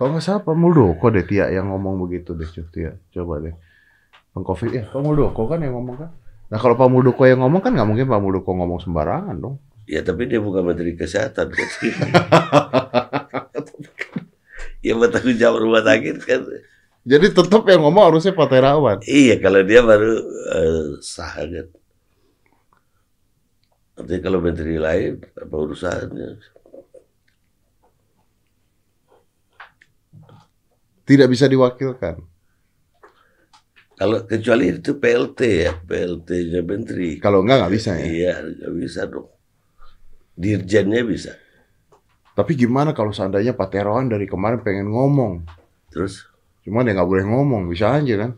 kalau 0.02 0.18
nggak 0.18 0.26
salah 0.26 0.42
Pak 0.42 0.58
Muldoko 0.58 1.14
deh 1.14 1.22
Tia 1.22 1.46
yang 1.54 1.70
ngomong 1.70 1.94
begitu 2.02 2.34
deh 2.34 2.50
Tia. 2.50 2.98
Coba 3.14 3.38
deh. 3.38 3.54
Bang 4.34 4.42
Covid 4.42 4.74
ya 4.74 4.82
Pak 4.90 4.98
Muldoko 4.98 5.46
kan 5.46 5.62
yang 5.62 5.78
ngomong 5.78 5.94
kan. 5.94 6.10
Nah 6.50 6.58
kalau 6.58 6.74
Pak 6.74 6.90
Muldoko 6.90 7.22
yang 7.22 7.38
ngomong 7.38 7.62
kan 7.62 7.70
nggak 7.70 7.86
mungkin 7.86 8.10
Pak 8.10 8.18
Muldoko 8.18 8.50
ngomong 8.50 8.82
sembarangan 8.82 9.38
dong. 9.38 9.62
Ya 9.86 10.02
tapi 10.02 10.26
dia 10.26 10.42
bukan 10.42 10.66
Menteri 10.66 10.98
Kesehatan 10.98 11.54
kan. 11.54 11.68
ya 14.90 14.98
bertanggung 14.98 15.38
jawab 15.38 15.62
rumah 15.62 15.86
sakit 15.86 16.18
kan. 16.26 16.50
Jadi 17.06 17.26
tetap 17.30 17.62
yang 17.70 17.86
ngomong 17.86 18.10
harusnya 18.10 18.34
Pak 18.34 18.48
Terawan. 18.50 18.98
Iya 19.06 19.38
kalau 19.38 19.62
dia 19.62 19.86
baru 19.86 20.18
uh, 20.50 20.98
sah 20.98 21.46
kan. 21.46 21.70
Nanti 24.02 24.18
kalau 24.18 24.42
menteri 24.42 24.82
lain 24.82 25.22
apa 25.38 25.54
urusannya? 25.54 26.42
Tidak 31.02 31.28
bisa 31.30 31.50
diwakilkan. 31.50 32.22
Kalau 33.92 34.18
kecuali 34.26 34.74
itu 34.74 34.98
PLT 34.98 35.40
ya, 35.46 35.72
PLT-nya 35.78 36.60
menteri. 36.66 37.22
Kalau 37.22 37.46
enggak 37.46 37.62
nggak 37.62 37.74
bisa 37.74 37.90
ya? 37.94 38.06
Iya, 38.08 38.32
nggak 38.42 38.72
bisa 38.74 39.00
dong. 39.06 39.30
Dirjennya 40.34 41.06
bisa. 41.06 41.38
Tapi 42.32 42.56
gimana 42.56 42.96
kalau 42.96 43.12
seandainya 43.12 43.52
Pak 43.52 43.68
Terawan 43.70 44.08
dari 44.08 44.24
kemarin 44.24 44.64
pengen 44.64 44.90
ngomong? 44.90 45.44
Terus? 45.92 46.24
Cuma 46.64 46.82
dia 46.82 46.96
nggak 46.96 47.10
boleh 47.10 47.26
ngomong, 47.28 47.68
bisa 47.68 47.94
aja 47.94 48.26
kan? 48.26 48.32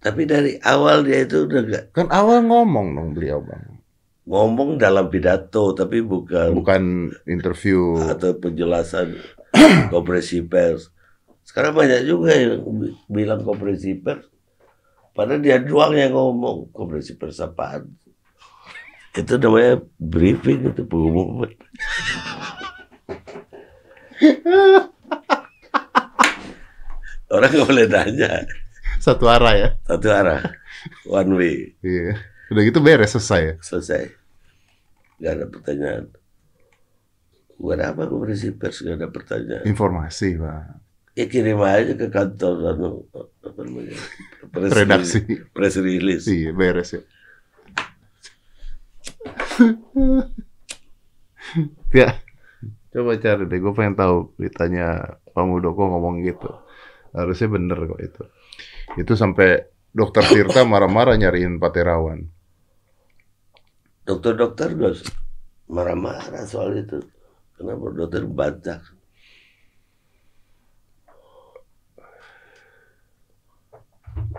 Tapi 0.00 0.22
dari 0.24 0.56
awal 0.64 1.04
dia 1.04 1.28
itu 1.28 1.44
udah 1.44 1.60
gak... 1.68 1.84
Kan 1.92 2.08
awal 2.08 2.40
ngomong 2.48 2.96
dong 2.96 3.08
beliau 3.12 3.44
bang. 3.44 3.84
Ngomong 4.24 4.80
dalam 4.80 5.12
pidato, 5.12 5.76
tapi 5.76 6.00
bukan... 6.00 6.56
Bukan 6.56 7.12
interview. 7.28 8.00
Atau 8.00 8.32
penjelasan 8.40 9.12
kompresi 9.94 10.42
pers. 10.44 10.90
Sekarang 11.42 11.74
banyak 11.74 12.06
juga 12.06 12.34
yang 12.36 12.62
bilang 13.10 13.42
kompresi 13.42 13.98
pers. 13.98 14.26
Padahal 15.10 15.42
dia 15.42 15.58
doang 15.58 15.92
yang 15.96 16.14
ngomong 16.14 16.70
kompresi 16.70 17.18
pers 17.18 17.42
apaan. 17.42 17.90
Itu 19.10 19.36
namanya 19.42 19.82
briefing 19.98 20.70
itu 20.70 20.86
pengumuman. 20.86 21.50
Orang 27.30 27.50
nggak 27.50 27.66
boleh 27.66 27.86
nanya. 27.86 28.42
Satu 28.98 29.30
arah 29.30 29.54
ya? 29.54 29.68
Satu 29.86 30.10
arah. 30.10 30.42
One 31.06 31.32
way. 31.38 31.78
Iya. 31.82 32.18
Udah 32.50 32.62
gitu 32.66 32.82
beres 32.82 33.14
selesai 33.14 33.40
ya? 33.40 33.54
Selesai. 33.62 34.10
Gak 35.22 35.32
ada 35.38 35.46
pertanyaan. 35.46 36.04
Bukan 37.60 37.80
apa 37.84 38.08
konferensi 38.08 38.56
pers 38.56 38.80
gak 38.80 38.96
ada 38.96 39.12
pertanyaan. 39.12 39.68
Informasi, 39.68 40.40
Pak. 40.40 40.80
Ya 41.12 41.28
kirim 41.28 41.60
aja 41.60 41.92
ke 41.92 42.08
kantor 42.08 42.72
anu 42.72 43.04
apa 43.12 43.60
namanya? 43.60 43.92
Press 44.48 44.72
Redaksi. 44.72 45.20
Release, 45.20 45.44
press 45.52 45.76
release. 45.76 46.24
Iya, 46.24 46.56
beres 46.56 46.96
ya. 46.96 47.04
ya, 52.00 52.16
coba 52.96 53.20
cari 53.20 53.44
deh. 53.44 53.58
Gue 53.60 53.76
pengen 53.76 54.00
tahu 54.00 54.32
ditanya 54.40 55.20
Pak 55.36 55.44
Muldoko 55.44 55.84
ngomong 55.84 56.24
gitu. 56.24 56.48
Harusnya 57.12 57.52
bener 57.52 57.76
kok 57.76 58.00
itu. 58.00 58.24
Itu 58.96 59.20
sampai 59.20 59.68
dokter 59.92 60.24
Tirta 60.24 60.64
marah-marah 60.64 61.20
nyariin 61.20 61.60
Pak 61.60 61.76
Terawan. 61.76 62.24
Dokter-dokter 64.08 64.72
marah-marah 65.68 66.48
soal 66.48 66.80
itu. 66.80 67.19
Kenapa 67.60 67.92
dokter 67.92 68.24
bantah? 68.24 68.80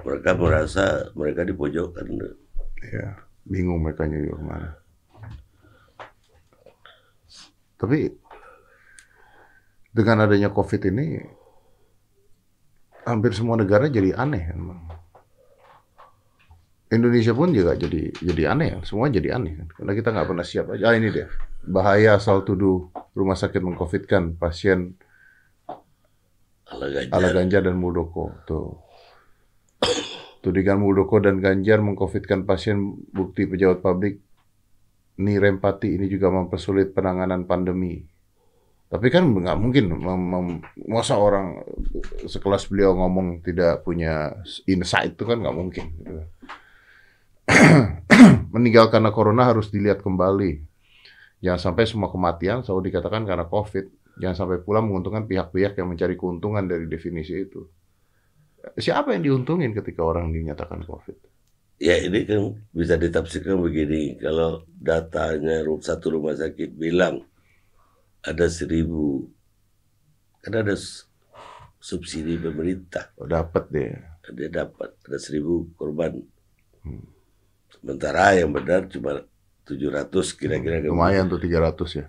Mereka 0.02 0.34
merasa 0.42 1.14
mereka 1.14 1.46
dipojokkan. 1.46 2.10
Ya, 2.82 3.22
bingung 3.46 3.86
mereka 3.86 4.10
nyari 4.10 4.26
ke 4.26 4.42
mana. 4.42 4.74
Tapi 7.78 8.10
dengan 9.94 10.26
adanya 10.26 10.50
COVID 10.50 10.82
ini, 10.90 11.22
hampir 13.06 13.38
semua 13.38 13.54
negara 13.54 13.86
jadi 13.86 14.18
aneh. 14.18 14.50
Emang. 14.50 14.82
Indonesia 16.90 17.38
pun 17.38 17.54
juga 17.54 17.78
jadi 17.78 18.10
jadi 18.18 18.58
aneh 18.58 18.82
semua 18.82 19.14
jadi 19.14 19.38
aneh. 19.38 19.62
Karena 19.78 19.94
kita 19.94 20.10
nggak 20.10 20.28
pernah 20.28 20.46
siap 20.46 20.74
aja. 20.74 20.90
Ah 20.90 20.98
ini 20.98 21.14
dia, 21.14 21.30
bahaya 21.66 22.18
asal 22.18 22.42
tuduh 22.42 22.90
rumah 23.14 23.38
sakit 23.38 23.62
mengcovidkan 23.62 24.34
pasien 24.38 24.98
ala 26.72 26.88
Ganjar. 26.88 27.12
ala 27.14 27.30
Ganjar 27.36 27.62
dan 27.68 27.78
Muldoko. 27.78 28.32
Tuh. 28.48 28.80
Tudingan 30.42 30.82
Muldoko 30.82 31.22
dan 31.22 31.38
Ganjar 31.38 31.84
mengcovidkan 31.86 32.50
pasien 32.50 32.98
bukti 33.14 33.46
pejabat 33.46 33.84
publik 33.86 34.16
ini 35.22 35.38
rempati 35.38 36.02
ini 36.02 36.10
juga 36.10 36.34
mempersulit 36.34 36.98
penanganan 36.98 37.46
pandemi. 37.46 38.02
Tapi 38.92 39.08
kan 39.08 39.24
nggak 39.24 39.60
mungkin 39.60 40.02
masa 40.90 41.16
orang 41.16 41.64
sekelas 42.28 42.68
beliau 42.68 42.92
ngomong 42.98 43.40
tidak 43.40 43.88
punya 43.88 44.36
insight 44.68 45.16
itu 45.16 45.24
kan 45.24 45.40
nggak 45.40 45.56
mungkin. 45.56 45.86
Gitu. 45.96 46.24
Meninggal 48.56 48.92
karena 48.92 49.14
corona 49.16 49.48
harus 49.48 49.72
dilihat 49.72 50.04
kembali 50.04 50.71
Jangan 51.42 51.74
sampai 51.74 51.90
semua 51.90 52.14
kematian 52.14 52.62
selalu 52.62 52.94
dikatakan 52.94 53.26
karena 53.26 53.50
COVID. 53.50 53.86
Jangan 54.22 54.36
sampai 54.38 54.58
pula 54.62 54.86
menguntungkan 54.86 55.26
pihak-pihak 55.26 55.74
yang 55.74 55.90
mencari 55.90 56.14
keuntungan 56.14 56.62
dari 56.70 56.86
definisi 56.86 57.34
itu. 57.34 57.66
Siapa 58.78 59.18
yang 59.18 59.26
diuntungin 59.26 59.74
ketika 59.74 60.06
orang 60.06 60.30
dinyatakan 60.30 60.86
COVID? 60.86 61.18
Ya 61.82 61.98
ini 61.98 62.30
kan 62.30 62.54
bisa 62.70 62.94
ditafsirkan 62.94 63.58
begini. 63.58 64.22
Kalau 64.22 64.62
datanya 64.70 65.66
satu 65.82 66.14
rumah 66.14 66.38
sakit 66.38 66.78
bilang 66.78 67.26
ada 68.22 68.46
seribu, 68.46 69.26
kan 70.46 70.62
ada 70.62 70.78
subsidi 71.82 72.38
pemerintah. 72.38 73.10
Oh, 73.18 73.26
dapat 73.26 73.66
deh. 73.74 73.90
Dia 74.38 74.50
dapat 74.54 74.94
ada 75.10 75.18
seribu 75.18 75.74
korban. 75.74 76.22
Hmm. 76.86 77.02
Sementara 77.74 78.38
yang 78.38 78.54
benar 78.54 78.86
cuma 78.86 79.26
700 79.72 80.40
kira-kira. 80.40 80.84
Hmm, 80.84 80.92
lumayan 80.92 81.26
tuh 81.32 81.40
300 81.40 82.00
ya. 82.00 82.06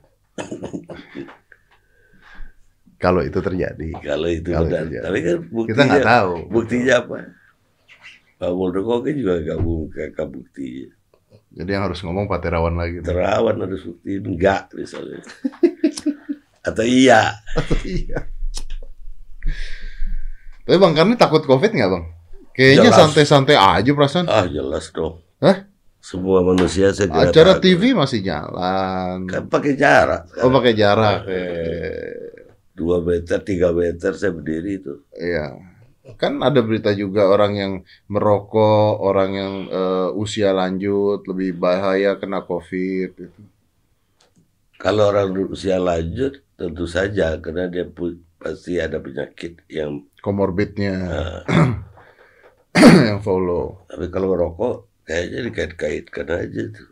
Kalau 3.03 3.21
itu 3.27 3.39
terjadi. 3.43 3.89
Kalau 3.99 4.29
itu 4.31 4.51
Kalau 4.55 4.71
itu 4.71 4.95
ya. 4.95 5.03
Tapi 5.03 5.19
kan 5.27 5.37
buktinya, 5.51 5.69
Kita 5.75 5.83
nggak 5.91 6.07
tahu. 6.07 6.33
buktinya 6.51 6.95
apa? 7.03 7.17
Pak 8.39 8.51
Muldoko 8.59 9.07
kan 9.07 9.15
juga 9.15 9.35
gak 9.43 9.61
buka 9.63 10.25
buktinya. 10.27 10.91
Jadi 11.53 11.69
yang 11.69 11.85
harus 11.85 12.01
ngomong 12.01 12.25
Pak 12.31 12.41
Terawan 12.43 12.75
lagi. 12.79 13.05
Terawan 13.05 13.57
harus 13.61 13.85
buktiin 13.85 14.25
enggak 14.25 14.73
misalnya. 14.73 15.21
Atau 16.67 16.87
iya. 16.87 17.37
Iya. 17.83 18.31
Tapi 20.63 20.77
Bang 20.79 20.95
Karni 20.95 21.19
takut 21.19 21.43
COVID 21.43 21.75
nggak 21.75 21.91
Bang? 21.91 22.05
Kayaknya 22.55 22.91
santai-santai 22.95 23.59
aja 23.59 23.91
perasaan. 23.91 24.31
Ah 24.31 24.47
jelas 24.47 24.95
dong. 24.95 25.19
Hah? 25.43 25.67
Semua 26.03 26.43
manusia 26.43 26.91
saya 26.91 27.07
kira 27.07 27.31
Acara 27.31 27.53
takut. 27.55 27.63
TV 27.63 27.95
masih 27.95 28.27
jalan. 28.27 29.23
kan 29.31 29.47
pakai 29.47 29.79
jarak. 29.79 30.27
Oh 30.43 30.51
pakai 30.51 30.75
jarak. 30.75 31.23
Eh, 31.31 32.43
Dua 32.75 32.99
meter, 32.99 33.39
tiga 33.45 33.71
meter 33.71 34.11
saya 34.17 34.35
berdiri 34.35 34.83
itu. 34.83 34.99
Iya. 35.15 35.61
Kan 36.19 36.43
ada 36.43 36.59
berita 36.59 36.91
juga 36.91 37.31
orang 37.31 37.53
yang 37.55 37.73
merokok, 38.11 38.99
orang 38.99 39.31
yang 39.31 39.55
eh, 39.71 40.09
usia 40.19 40.51
lanjut 40.51 41.23
lebih 41.31 41.55
bahaya 41.55 42.19
kena 42.19 42.43
COVID. 42.43 43.11
Gitu. 43.15 43.41
Kalau 44.75 45.15
orang 45.15 45.31
usia 45.47 45.79
lanjut 45.79 46.43
tentu 46.59 46.91
saja 46.91 47.39
karena 47.39 47.71
dia 47.71 47.87
pasti 48.43 48.83
ada 48.83 48.99
penyakit 48.99 49.63
yang 49.71 50.03
Komorbidnya 50.19 50.95
eh, 51.07 51.41
yang 53.07 53.23
follow. 53.23 53.87
tapi 53.87 54.11
kalau 54.11 54.35
merokok 54.35 54.91
kayaknya 55.03 55.39
dikait-kaitkan 55.47 56.27
aja 56.29 56.63
tuh. 56.71 56.89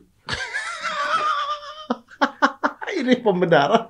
Ini 3.01 3.15
pembenaran. 3.21 3.87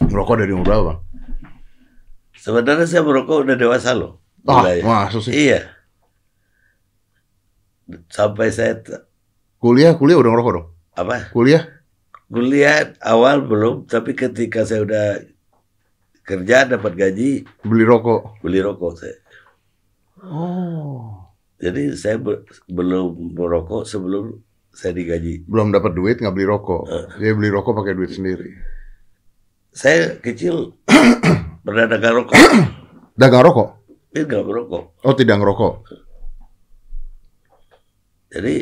Merokok 0.00 0.34
dari 0.40 0.52
umur 0.54 0.66
berapa? 0.66 0.92
Sebenarnya 2.38 2.86
saya 2.86 3.02
merokok 3.02 3.44
udah 3.44 3.56
dewasa 3.58 3.92
loh. 3.92 4.22
Ah, 4.46 4.62
Mulai. 4.62 4.80
masuk 4.80 5.22
sih. 5.26 5.34
Iya. 5.50 5.68
Sampai 8.08 8.52
saya 8.52 8.78
t- 8.78 9.02
Kuliah, 9.58 9.98
kuliah 9.98 10.14
udah 10.14 10.30
ngerokok 10.30 10.52
dong? 10.54 10.68
apa 10.94 11.30
Kuliah? 11.30 11.62
kuliah 12.28 12.92
awal 13.00 13.42
belum, 13.42 13.86
tapi 13.88 14.12
ketika 14.12 14.62
saya 14.62 14.84
udah 14.84 15.06
kerja 16.28 16.68
dapat 16.68 16.92
gaji 16.92 17.48
Beli 17.64 17.84
rokok? 17.88 18.44
beli 18.44 18.60
rokok 18.60 18.92
saya. 19.00 19.16
Oh. 20.20 21.24
Jadi 21.56 21.96
saya 21.96 22.20
be- 22.20 22.44
belum 22.68 23.32
merokok 23.32 23.88
sebelum 23.88 24.36
saya 24.70 24.92
digaji. 24.92 25.48
Belum 25.48 25.72
dapat 25.72 25.96
duit 25.96 26.20
nggak 26.20 26.34
beli 26.36 26.46
rokok. 26.46 26.84
Dia 27.16 27.32
beli 27.32 27.48
rokok 27.48 27.72
pakai 27.80 27.96
duit 27.96 28.12
sendiri. 28.12 28.52
Saya 29.72 30.20
kecil 30.20 30.76
pernah 31.64 31.86
dagang 31.88 32.22
rokok, 32.22 32.36
Dagang 33.20 33.42
rokok? 33.42 33.68
nggak 34.12 34.44
merokok. 34.44 34.84
Oh 35.06 35.14
tidak 35.14 35.38
ngerokok? 35.38 35.74
Jadi 38.28 38.56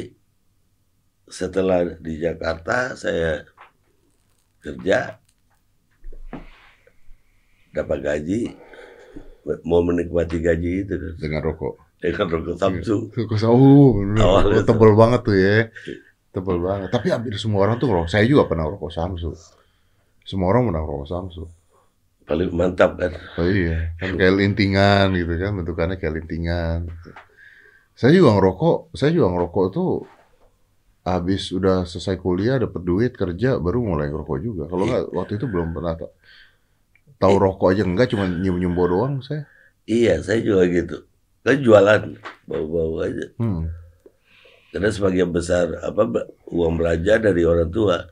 setelah 1.27 1.97
di 1.99 2.23
Jakarta 2.23 2.95
saya 2.95 3.43
kerja 4.63 5.19
dapat 7.77 7.99
gaji 8.01 8.41
mau 9.63 9.79
menikmati 9.81 10.41
gaji 10.41 10.83
itu 10.83 10.95
kan 10.97 11.13
Dengan 11.21 11.41
rokok. 11.45 11.75
dengan 11.97 12.27
rokok 12.29 12.55
Samsu 12.57 12.97
Rokok 13.09 13.39
sawu, 13.39 13.73
bener. 13.97 14.19
Awalnya 14.21 14.59
Rokok 14.59 14.67
tebel 14.67 14.93
banget 14.93 15.21
tuh 15.23 15.37
ya. 15.37 15.57
Tebel 16.29 16.59
banget. 16.59 16.89
Tapi 16.91 17.07
hampir 17.09 17.33
semua 17.37 17.61
orang 17.63 17.77
tuh 17.77 17.87
ngerokok. 17.87 18.11
Saya 18.11 18.25
juga 18.25 18.45
pernah 18.45 18.67
rokok 18.67 18.91
Samsu. 18.91 19.33
Semua 20.21 20.51
orang 20.51 20.69
pernah 20.69 20.83
rokok 20.83 21.07
Samsu. 21.07 21.45
paling 22.27 22.51
mantap 22.51 22.99
kan 22.99 23.15
Oh 23.39 23.47
iya, 23.47 23.95
kan 24.03 24.19
kayak 24.19 24.35
lintingan 24.35 25.15
gitu 25.15 25.39
kan, 25.39 25.55
bentukannya 25.55 25.95
kayak 25.95 26.15
lintingan. 26.19 26.91
gitu. 26.91 27.11
Saya 27.95 28.11
juga 28.13 28.35
ngerokok, 28.35 28.91
saya 28.93 29.15
juga 29.15 29.31
ngerokok 29.31 29.67
tuh 29.71 29.91
habis 31.01 31.55
udah 31.55 31.87
selesai 31.87 32.19
kuliah 32.19 32.59
dapat 32.59 32.83
duit 32.83 33.15
kerja 33.15 33.63
baru 33.63 33.79
mulai 33.79 34.11
ngerokok 34.11 34.39
juga. 34.43 34.67
Kalau 34.67 34.85
nggak 34.85 35.15
waktu 35.15 35.33
itu 35.39 35.47
belum 35.47 35.71
pernah 35.71 35.95
ta- 37.17 37.27
tahu 37.27 37.35
rokok 37.37 37.73
aja 37.73 37.83
enggak 37.83 38.13
cuma 38.13 38.29
nyium-nyium 38.29 38.73
bau 38.73 38.87
doang 38.87 39.15
saya. 39.21 39.49
iya 39.85 40.21
saya 40.21 40.41
juga 40.41 40.65
gitu 40.67 41.05
kan 41.41 41.57
jualan 41.57 42.03
bau-bau 42.45 43.01
aja 43.01 43.27
Hmm. 43.39 43.71
karena 44.71 44.89
sebagian 44.91 45.31
besar 45.31 45.73
apa 45.81 46.05
uang 46.47 46.77
belanja 46.77 47.17
dari 47.19 47.43
orang 47.43 47.71
tua 47.71 48.05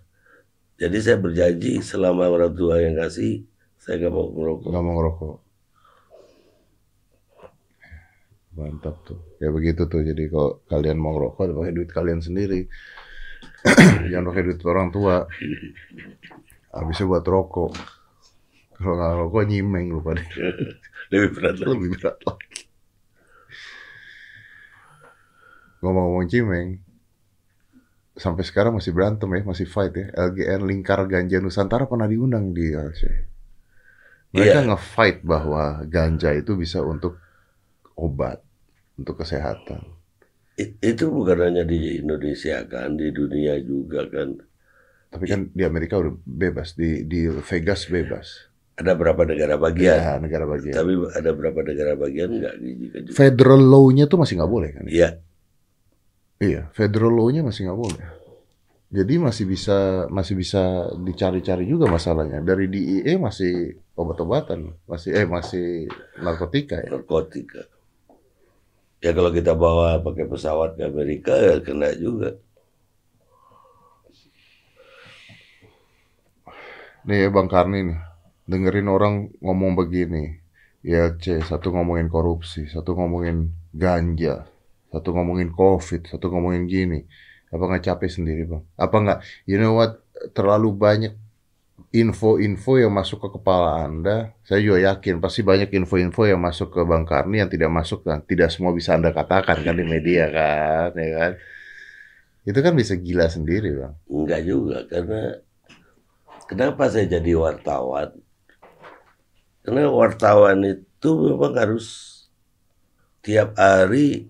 jadi 0.75 0.97
saya 0.99 1.17
berjanji 1.19 1.79
selama 1.81 2.27
orang 2.27 2.55
tua 2.55 2.79
yang 2.79 2.95
kasih 2.95 3.45
saya 3.77 4.01
nggak 4.01 4.13
mau 4.13 4.31
merokok 4.31 4.69
Nggak 4.73 4.83
mau 4.83 4.95
ngerokok. 4.97 5.37
Mantap 8.55 8.97
tuh. 9.03 9.19
Ya 9.43 9.51
begitu 9.51 9.83
tuh. 9.85 10.01
Jadi 10.01 10.31
kalau 10.31 10.63
kalian 10.71 10.95
mau 10.95 11.19
ngerokok, 11.19 11.51
pakai 11.53 11.75
duit 11.75 11.91
kalian 11.91 12.23
sendiri. 12.23 12.71
Jangan 14.11 14.31
pakai 14.31 14.43
duit 14.47 14.61
orang 14.63 14.89
tua. 14.95 15.27
Habisnya 16.71 17.11
buat 17.11 17.27
rokok. 17.27 17.75
Kalau 18.79 18.95
nggak 18.99 19.13
rokok 19.19 19.45
nyimeng 19.51 19.87
lu 19.95 20.01
pada. 20.07 20.23
lebih 21.13 21.31
berat 21.37 21.57
lagi. 21.63 21.71
Lebih 21.71 21.89
berat 21.99 22.19
lagi. 22.27 22.59
Ngomong-ngomong 25.83 26.27
cimeng, 26.33 26.69
sampai 28.17 28.45
sekarang 28.47 28.73
masih 28.79 28.93
berantem 28.97 29.29
ya, 29.37 29.43
masih 29.51 29.67
fight 29.69 29.93
ya. 30.01 30.07
LGN 30.29 30.61
Lingkar 30.71 31.01
Ganja 31.07 31.39
Nusantara 31.43 31.85
pernah 31.91 32.09
diundang 32.09 32.55
di 32.57 32.73
RC. 32.73 33.03
Mereka 34.35 34.59
Iya. 34.63 34.67
nge-fight 34.67 35.19
bahwa 35.23 35.65
ganja 35.87 36.31
itu 36.35 36.53
bisa 36.59 36.83
untuk 36.83 37.15
obat, 37.97 38.43
untuk 38.99 39.15
kesehatan. 39.23 39.83
Itu 40.91 41.11
bukan 41.11 41.39
hanya 41.51 41.63
di 41.67 41.99
Indonesia 41.99 42.63
kan 42.71 42.95
di 42.95 43.11
dunia 43.11 43.59
juga 43.71 44.07
kan 44.07 44.39
Tapi 45.11 45.25
kan 45.31 45.41
di 45.55 45.63
Amerika 45.63 45.95
udah 46.03 46.15
bebas, 46.27 46.75
di 46.75 47.07
di 47.07 47.21
Vegas 47.31 47.87
bebas. 47.87 48.29
Ada 48.75 48.93
berapa 48.99 49.23
negara 49.23 49.55
bagian 49.55 49.95
Ya, 49.95 50.19
negara 50.19 50.45
bagian. 50.51 50.75
tapi 50.75 50.93
ada 51.15 51.31
berapa 51.31 51.61
negara 51.63 51.93
bagian 51.95 52.29
nggak 52.35 52.55
juga 52.59 52.99
Federal 53.15 53.63
law-nya 53.63 54.05
tuh 54.11 54.19
masih 54.19 54.35
nggak 54.39 54.53
boleh 54.53 54.71
kan? 54.75 54.85
iya 54.91 55.11
Iya, 56.43 56.69
federal 56.75 57.15
law-nya 57.15 57.47
masih 57.47 57.71
nggak 57.71 57.79
boleh. 57.79 58.05
Jadi 58.91 59.15
masih 59.17 59.47
bisa 59.47 60.05
masih 60.11 60.35
bisa 60.35 60.63
dicari-cari 60.99 61.65
juga 61.65 61.87
masalahnya. 61.87 62.43
Dari 62.43 62.67
DIE 62.69 63.15
masih 63.17 63.79
obat-obatan, 63.95 64.75
masih 64.85 65.15
eh 65.15 65.27
masih 65.31 65.87
narkotika 66.21 66.83
ya. 66.83 66.91
narkotika 66.91 67.63
ya 68.99 69.13
kalau 69.15 69.31
kita 69.31 69.53
bawa 69.55 70.03
pakai 70.03 70.27
pesawat 70.27 70.75
ke 70.75 70.83
Amerika 70.85 71.33
ya 71.39 71.61
kena 71.63 71.95
juga 71.95 72.35
Nih 77.05 77.29
Bang 77.29 77.49
Karni 77.53 77.93
nih, 77.93 77.99
dengerin 78.45 78.89
orang 78.89 79.15
ngomong 79.41 79.77
begini. 79.77 80.41
ILC, 80.85 81.41
satu 81.49 81.73
ngomongin 81.73 82.13
korupsi, 82.13 82.69
satu 82.69 82.93
ngomongin 82.93 83.49
ganja, 83.73 84.45
satu 84.93 85.17
ngomongin 85.17 85.49
COVID, 85.49 86.13
satu 86.13 86.29
ngomongin 86.29 86.69
gini. 86.69 87.09
Apa 87.49 87.65
nggak 87.73 87.85
capek 87.89 88.11
sendiri 88.13 88.45
Bang? 88.45 88.69
Apa 88.77 88.97
nggak, 89.01 89.19
you 89.49 89.57
know 89.57 89.81
what, 89.81 90.05
terlalu 90.37 90.77
banyak 90.77 91.17
info-info 91.95 92.79
yang 92.79 92.93
masuk 92.93 93.23
ke 93.25 93.29
kepala 93.41 93.87
Anda. 93.87 94.37
Saya 94.45 94.61
juga 94.61 94.79
yakin 94.93 95.25
pasti 95.25 95.41
banyak 95.41 95.73
info-info 95.73 96.29
yang 96.29 96.43
masuk 96.43 96.69
ke 96.69 96.81
Bang 96.85 97.09
Karni 97.09 97.41
yang 97.41 97.49
tidak 97.49 97.71
masuk 97.73 98.05
dan 98.05 98.21
tidak 98.27 98.53
semua 98.53 98.77
bisa 98.77 98.93
Anda 98.93 99.15
katakan 99.15 99.65
kan 99.65 99.75
di 99.75 99.87
media 99.89 100.29
kan, 100.29 100.93
ya 101.01 101.11
kan? 101.17 101.33
Itu 102.45 102.61
kan 102.61 102.77
bisa 102.77 102.93
gila 103.01 103.25
sendiri 103.33 103.73
Bang. 103.73 103.95
enggak 104.05 104.41
juga 104.45 104.79
karena 104.85 105.41
kenapa 106.45 106.93
saya 106.93 107.09
jadi 107.09 107.41
wartawan 107.41 108.13
karena 109.65 109.89
wartawan 109.91 110.61
itu 110.63 111.11
memang 111.25 111.53
harus 111.57 111.87
tiap 113.25 113.57
hari 113.57 114.29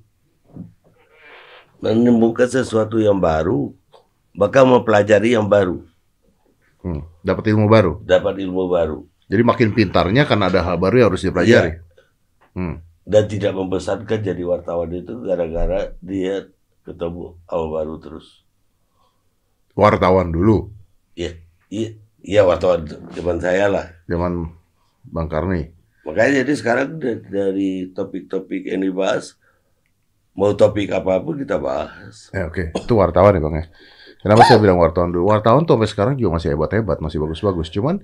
menemukan 1.82 2.48
sesuatu 2.48 2.96
yang 2.98 3.18
baru 3.20 3.74
bahkan 4.34 4.66
mempelajari 4.66 5.36
yang 5.36 5.46
baru 5.46 5.84
Hmm, 6.84 7.00
dapat 7.24 7.48
ilmu 7.48 7.64
baru. 7.64 7.96
dapat 8.04 8.44
ilmu 8.44 8.68
baru 8.68 9.08
Jadi 9.24 9.40
makin 9.40 9.72
pintarnya 9.72 10.28
karena 10.28 10.52
ada 10.52 10.60
hal 10.60 10.76
baru 10.76 10.94
yang 11.00 11.08
harus 11.08 11.24
dipelajari. 11.24 11.80
Hmm. 12.52 12.84
dan 13.08 13.24
tidak 13.28 13.52
membosankan 13.56 14.20
jadi 14.20 14.42
wartawan 14.44 14.92
itu 14.92 15.16
gara-gara 15.24 15.92
dia 16.00 16.48
ketemu 16.84 17.36
hal 17.48 17.62
baru 17.72 17.94
terus 18.00 18.44
Wartawan 19.74 20.30
dulu, 20.30 20.70
Iya, 21.18 21.30
iya, 21.66 21.88
iya 22.22 22.40
wartawan 22.46 22.86
zaman 23.10 23.38
saya 23.42 23.66
lah. 23.66 23.86
zaman 24.06 24.54
Bang 25.04 25.28
Karni. 25.28 25.70
Makanya 26.04 26.44
jadi 26.44 26.52
sekarang 26.56 27.00
da- 27.00 27.20
dari 27.20 27.88
topik-topik 27.92 28.68
yang 28.68 28.84
dibahas, 28.84 29.36
mau 30.36 30.52
topik 30.52 30.92
apa 30.92 31.20
pun 31.22 31.40
kita 31.40 31.56
bahas. 31.56 32.28
Eh, 32.34 32.44
Oke, 32.44 32.74
itu 32.74 32.92
wartawan 32.96 33.36
ya 33.36 33.40
Bang 33.40 33.56
ya. 33.56 33.66
Kenapa 34.24 34.40
saya 34.48 34.56
bilang 34.56 34.80
wartawan 34.80 35.12
dulu? 35.12 35.28
Wartawan 35.28 35.68
tuh 35.68 35.76
sampai 35.76 35.88
sekarang 35.88 36.14
juga 36.16 36.40
masih 36.40 36.56
hebat-hebat, 36.56 36.96
masih 37.04 37.20
bagus-bagus. 37.20 37.68
Cuman 37.68 38.00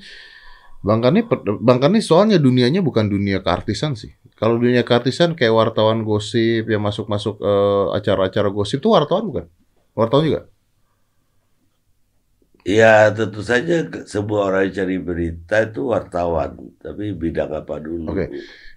Bang 0.84 1.00
Karni, 1.00 1.24
Bang 1.60 1.80
Karni 1.80 2.00
soalnya 2.04 2.36
dunianya 2.36 2.80
bukan 2.84 3.08
dunia 3.08 3.40
keartisan 3.40 3.96
sih. 3.96 4.12
Kalau 4.36 4.56
dunia 4.56 4.80
keartisan 4.84 5.36
kayak 5.36 5.52
wartawan 5.52 6.04
gosip 6.04 6.64
yang 6.68 6.80
masuk-masuk 6.80 7.40
uh, 7.40 7.92
acara-acara 7.92 8.48
gosip 8.48 8.80
tuh 8.80 8.96
wartawan 8.96 9.28
bukan? 9.28 9.44
Wartawan 9.92 10.24
juga? 10.24 10.40
Ya 12.64 13.08
tentu 13.16 13.40
saja 13.40 13.88
sebuah 13.88 14.52
orang 14.52 14.62
yang 14.68 14.74
cari 14.84 14.96
berita 15.00 15.64
itu 15.64 15.88
wartawan, 15.88 16.76
tapi 16.76 17.16
bidang 17.16 17.56
apa 17.56 17.80
dulu? 17.80 18.12
Oke, 18.12 18.28
okay. 18.28 18.28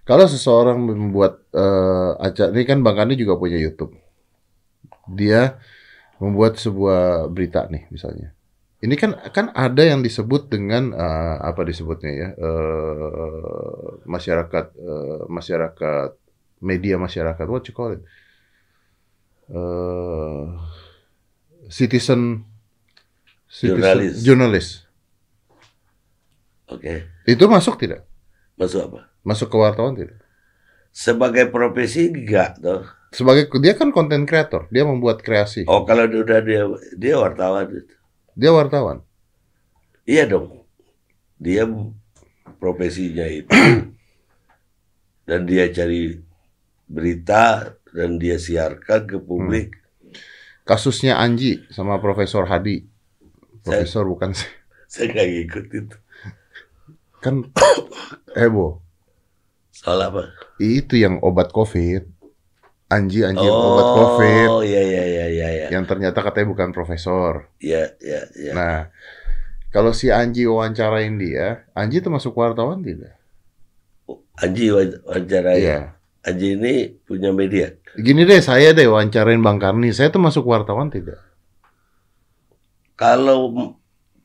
kalau 0.08 0.24
seseorang 0.24 0.80
membuat 0.80 1.44
uh, 1.52 2.16
acara, 2.16 2.56
ini 2.56 2.64
kan 2.64 2.80
Bang 2.80 2.96
Karni 2.96 3.20
juga 3.20 3.36
punya 3.36 3.60
YouTube. 3.60 3.92
Dia 5.12 5.60
membuat 6.24 6.56
sebuah 6.56 7.28
berita 7.28 7.68
nih 7.68 7.92
misalnya. 7.92 8.32
Ini 8.84 8.96
kan 9.00 9.16
kan 9.36 9.52
ada 9.52 9.84
yang 9.84 10.04
disebut 10.04 10.48
dengan 10.48 10.96
uh, 10.96 11.40
apa 11.40 11.64
disebutnya 11.64 12.12
ya 12.12 12.30
uh, 12.36 14.00
masyarakat 14.04 14.66
uh, 14.76 15.24
masyarakat 15.32 16.10
media 16.60 17.00
masyarakat 17.00 17.46
what 17.48 17.64
you 17.64 17.72
call 17.72 17.96
it 17.96 18.04
uh, 19.56 20.52
citizen 21.72 22.44
jurnalis 23.62 24.14
jurnalis. 24.26 24.68
Oke. 26.66 27.06
Okay. 27.28 27.34
Itu 27.38 27.46
masuk 27.46 27.78
tidak? 27.78 28.08
Masuk 28.58 28.82
apa? 28.90 29.00
Masuk 29.22 29.54
ke 29.54 29.58
wartawan 29.62 29.94
tidak? 29.94 30.18
Sebagai 30.90 31.50
profesi 31.54 32.10
enggak 32.10 32.58
toh 32.58 32.86
sebagai 33.14 33.46
dia 33.62 33.78
kan 33.78 33.94
konten 33.94 34.26
kreator, 34.26 34.66
dia 34.74 34.82
membuat 34.84 35.22
kreasi. 35.22 35.70
Oh, 35.70 35.86
kalau 35.86 36.10
udah 36.10 36.42
dia 36.42 36.66
dia 36.98 37.16
wartawan 37.22 37.70
itu. 37.70 37.96
Dia 38.34 38.50
wartawan. 38.50 39.06
Iya 40.10 40.26
dong. 40.26 40.66
Dia 41.38 41.70
profesinya 42.58 43.30
itu 43.30 43.54
dan 45.30 45.46
dia 45.46 45.70
cari 45.70 46.18
berita 46.90 47.78
dan 47.94 48.18
dia 48.18 48.42
siarkan 48.42 49.06
ke 49.06 49.18
publik. 49.22 49.78
Hmm. 49.78 50.12
Kasusnya 50.66 51.22
Anji 51.22 51.62
sama 51.70 52.02
Profesor 52.02 52.50
Hadi. 52.50 52.90
Profesor 53.64 54.04
saya, 54.04 54.12
bukan 54.12 54.30
sih. 54.36 54.52
Saya 54.92 55.06
nggak 55.10 55.30
ikut 55.48 55.66
itu. 55.72 55.98
Kan 57.24 57.50
heboh. 58.36 58.84
Soal 59.74 60.04
apa? 60.06 60.30
Itu 60.62 61.00
yang 61.00 61.18
obat 61.24 61.50
COVID. 61.50 62.06
Anji 62.94 63.26
Anji 63.26 63.48
oh, 63.48 63.74
obat 63.74 63.88
COVID. 63.98 64.48
Oh 64.54 64.62
iya 64.62 64.84
iya 64.86 65.04
iya 65.08 65.26
iya. 65.32 65.48
Ya. 65.66 65.68
Yang 65.74 65.90
ternyata 65.90 66.22
katanya 66.22 66.48
bukan 66.54 66.70
profesor. 66.76 67.50
Iya 67.58 67.98
iya 67.98 68.22
iya. 68.38 68.52
Nah, 68.54 68.78
kalau 69.74 69.96
si 69.98 70.14
Anji 70.14 70.46
wawancarain 70.46 71.18
dia, 71.18 71.66
Anji 71.74 72.06
itu 72.06 72.14
masuk 72.14 72.38
wartawan 72.38 72.86
tidak? 72.86 73.18
Anji 74.38 74.70
wawancarain. 74.70 75.58
Iya. 75.58 75.80
Anji 76.22 76.56
ini 76.56 76.94
punya 77.04 77.34
media. 77.34 77.74
Gini 77.98 78.24
deh, 78.30 78.40
saya 78.46 78.78
deh 78.78 78.86
wawancarain 78.86 79.42
Bang 79.42 79.58
Karni, 79.58 79.90
saya 79.90 80.14
tuh 80.14 80.22
masuk 80.22 80.46
wartawan 80.46 80.94
tidak? 80.94 81.33
Kalau 82.94 83.54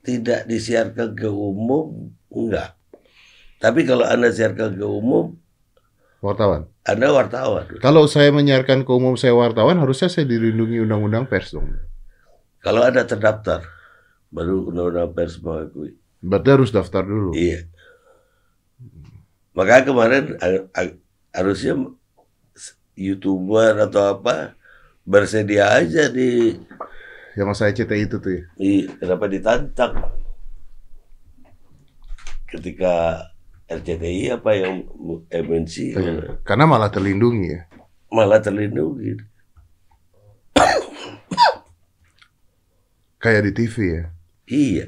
tidak 0.04 0.44
disiarkan 0.48 1.16
ke 1.16 1.28
umum, 1.28 2.12
enggak. 2.28 2.76
Tapi 3.58 3.82
kalau 3.88 4.06
Anda 4.06 4.30
siarkan 4.30 4.78
ke 4.78 4.86
umum, 4.86 5.34
wartawan. 6.22 6.70
Anda 6.86 7.10
wartawan. 7.10 7.66
Kalau 7.82 8.06
saya 8.06 8.30
menyiarkan 8.30 8.86
ke 8.86 8.90
umum 8.90 9.18
saya 9.18 9.34
wartawan, 9.34 9.78
harusnya 9.82 10.06
saya 10.10 10.24
dilindungi 10.26 10.82
undang-undang 10.82 11.26
pers 11.26 11.52
dong. 11.54 11.66
Kalau 12.62 12.82
ada 12.82 13.02
terdaftar, 13.06 13.66
baru 14.30 14.70
undang-undang 14.70 15.10
pers 15.14 15.38
mengakui. 15.42 15.98
Berarti 16.18 16.48
harus 16.50 16.70
daftar 16.74 17.06
dulu. 17.06 17.30
Iya. 17.34 17.66
Makanya 19.54 19.82
kemarin 19.86 20.24
harusnya 21.34 21.74
youtuber 22.98 23.78
atau 23.78 24.18
apa 24.18 24.58
bersedia 25.06 25.70
aja 25.78 26.10
di 26.10 26.58
yang 27.38 27.54
masa 27.54 27.70
CT 27.70 27.92
itu 27.94 28.18
tuh 28.18 28.34
ya. 28.34 28.42
Iya, 28.58 28.84
kenapa 28.98 29.30
ditantang? 29.30 29.94
Ketika 32.50 33.22
RCTI 33.70 34.34
apa 34.34 34.50
yang 34.58 34.90
MNC 35.30 35.74
ya, 35.94 36.02
karena 36.42 36.66
malah 36.66 36.90
terlindungi 36.90 37.54
ya. 37.54 37.62
Malah 38.10 38.42
terlindungi. 38.42 39.22
Kayak 43.22 43.42
di 43.46 43.52
TV 43.54 43.74
ya. 43.86 44.04
Iya. 44.50 44.86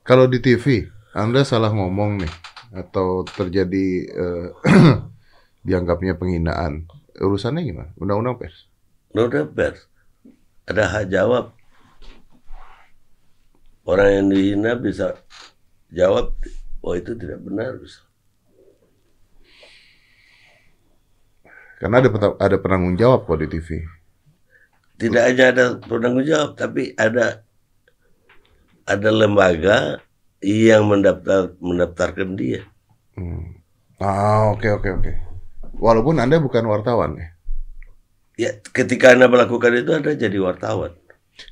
Kalau 0.00 0.24
di 0.24 0.40
TV 0.40 0.88
Anda 1.12 1.44
salah 1.44 1.74
ngomong 1.74 2.24
nih. 2.24 2.34
Atau 2.70 3.26
terjadi 3.26 3.86
uh, 4.14 4.48
dianggapnya 5.66 6.14
penghinaan. 6.14 6.86
Urusannya 7.18 7.66
gimana? 7.66 7.90
Undang-undang 7.98 8.38
pers? 8.38 8.70
Undang-undang 9.10 9.50
pers 9.50 9.90
ada 10.70 10.86
hak 10.86 11.10
jawab 11.10 11.50
orang 13.82 14.08
yang 14.14 14.26
dihina 14.30 14.78
bisa 14.78 15.18
jawab 15.90 16.38
Oh 16.80 16.96
itu 16.96 17.12
tidak 17.12 17.44
benar. 17.44 17.76
Karena 21.80 21.96
ada 22.00 22.08
ada 22.40 22.56
penanggung 22.60 22.96
jawab 22.96 23.28
kok 23.28 23.40
di 23.40 23.48
TV. 23.48 23.84
Tidak 25.00 25.22
hanya 25.24 25.44
ada 25.52 25.64
penanggung 25.80 26.24
jawab, 26.24 26.56
tapi 26.56 26.92
ada 26.96 27.44
ada 28.84 29.10
lembaga 29.12 30.00
yang 30.44 30.88
mendaftar 30.88 31.56
mendaftarkan 31.60 32.36
dia. 32.36 32.64
Hmm. 33.16 33.60
Ah 34.00 34.48
oke 34.52 34.64
okay, 34.64 34.70
oke 34.72 34.88
okay, 34.88 34.90
oke. 34.96 35.04
Okay. 35.04 35.16
Walaupun 35.76 36.16
anda 36.20 36.40
bukan 36.40 36.64
wartawan 36.68 37.16
ya. 37.16 37.28
Ya 38.40 38.56
ketika 38.72 39.12
anda 39.12 39.28
melakukan 39.28 39.68
itu 39.76 39.92
anda 39.92 40.16
jadi 40.16 40.40
wartawan. 40.40 40.96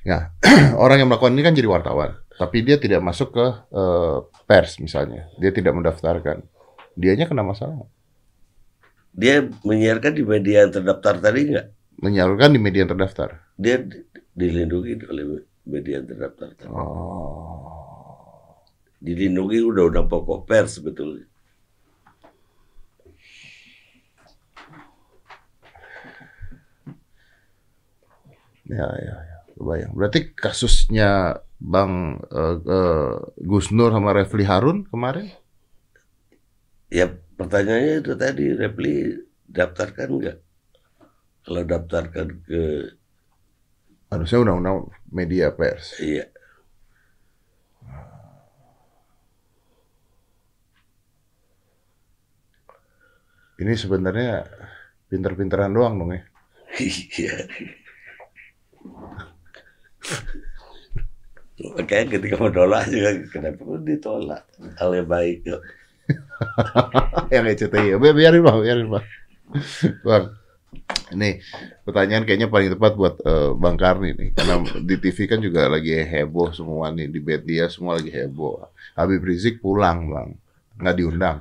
Ya 0.09 0.32
orang 0.82 1.05
yang 1.05 1.12
melakukan 1.12 1.36
ini 1.36 1.45
kan 1.45 1.53
jadi 1.53 1.68
wartawan, 1.68 2.16
tapi 2.41 2.64
dia 2.64 2.80
tidak 2.80 3.05
masuk 3.05 3.36
ke 3.36 3.47
uh, 3.76 4.24
pers 4.49 4.80
misalnya, 4.80 5.28
dia 5.36 5.53
tidak 5.53 5.76
mendaftarkan, 5.76 6.49
dianya 6.97 7.28
kena 7.28 7.45
masalah. 7.45 7.84
Dia 9.12 9.45
menyiarkan 9.68 10.16
di 10.16 10.24
media 10.24 10.64
yang 10.64 10.72
terdaftar 10.72 11.20
tadi 11.20 11.41
enggak? 11.53 11.66
Menyiarkan 12.01 12.57
di 12.57 12.61
media 12.62 12.80
yang 12.89 12.93
terdaftar. 12.97 13.28
Dia 13.61 13.84
dilindungi 14.32 14.93
oleh 15.12 15.24
media 15.68 16.01
yang 16.01 16.09
terdaftar 16.09 16.49
tadi. 16.57 16.72
Oh. 16.72 18.64
Dilindungi 18.97 19.61
udah-udah 19.61 20.09
pokok 20.09 20.49
pers 20.49 20.80
sebetulnya. 20.80 21.28
Ya, 28.69 28.89
ya, 29.01 29.16
ya. 29.16 29.37
Kebayang. 29.59 29.93
Berarti 29.97 30.21
kasusnya 30.37 31.43
Bang 31.59 32.23
uh, 32.31 32.57
uh, 32.62 33.19
Gus 33.43 33.75
Nur 33.75 33.91
sama 33.91 34.14
Refli 34.14 34.47
Harun 34.47 34.87
kemarin? 34.87 35.35
Ya 36.89 37.11
pertanyaannya 37.11 37.95
itu 38.07 38.12
tadi 38.14 38.55
Refli 38.55 39.19
daftarkan 39.51 40.09
nggak? 40.14 40.39
Kalau 41.43 41.62
daftarkan 41.64 42.29
ke 42.47 42.62
harusnya 44.09 44.39
undang-undang 44.41 44.89
media 45.11 45.51
pers. 45.51 45.99
Iya. 45.99 46.31
Ini 53.59 53.75
sebenarnya 53.75 54.47
pinter-pinteran 55.11 55.75
doang 55.75 55.99
dong 55.99 56.12
ya. 56.14 56.23
Iya. 56.79 57.35
Makanya 61.59 62.07
ketika 62.14 62.34
mau 62.39 62.49
menolak 62.49 62.86
juga 62.86 63.11
kenapa 63.34 63.61
pun 63.66 63.82
ditolak 63.82 64.43
hal 64.78 64.91
yang 64.95 65.09
baik 65.11 65.43
kok. 65.43 65.62
yang 67.34 67.45
ECTI, 67.45 67.99
biarin 68.01 68.41
bang, 68.41 68.59
biarin 68.62 68.89
bang. 68.89 69.05
bang, 70.07 70.24
ini 71.12 71.41
pertanyaan 71.84 72.24
kayaknya 72.24 72.49
paling 72.49 72.72
tepat 72.72 72.93
buat 72.97 73.20
uh, 73.24 73.53
Bang 73.57 73.76
Karni 73.76 74.16
nih, 74.16 74.30
karena 74.32 74.61
di 74.84 74.97
TV 75.01 75.18
kan 75.28 75.41
juga 75.41 75.68
lagi 75.68 75.93
heboh 75.93 76.53
semua 76.53 76.93
nih 76.93 77.09
di 77.09 77.20
media 77.20 77.68
semua 77.68 77.97
lagi 77.97 78.12
heboh. 78.12 78.68
Habib 78.97 79.20
Rizik 79.20 79.61
pulang 79.61 80.09
bang, 80.09 80.28
nggak 80.80 80.97
diundang. 80.97 81.39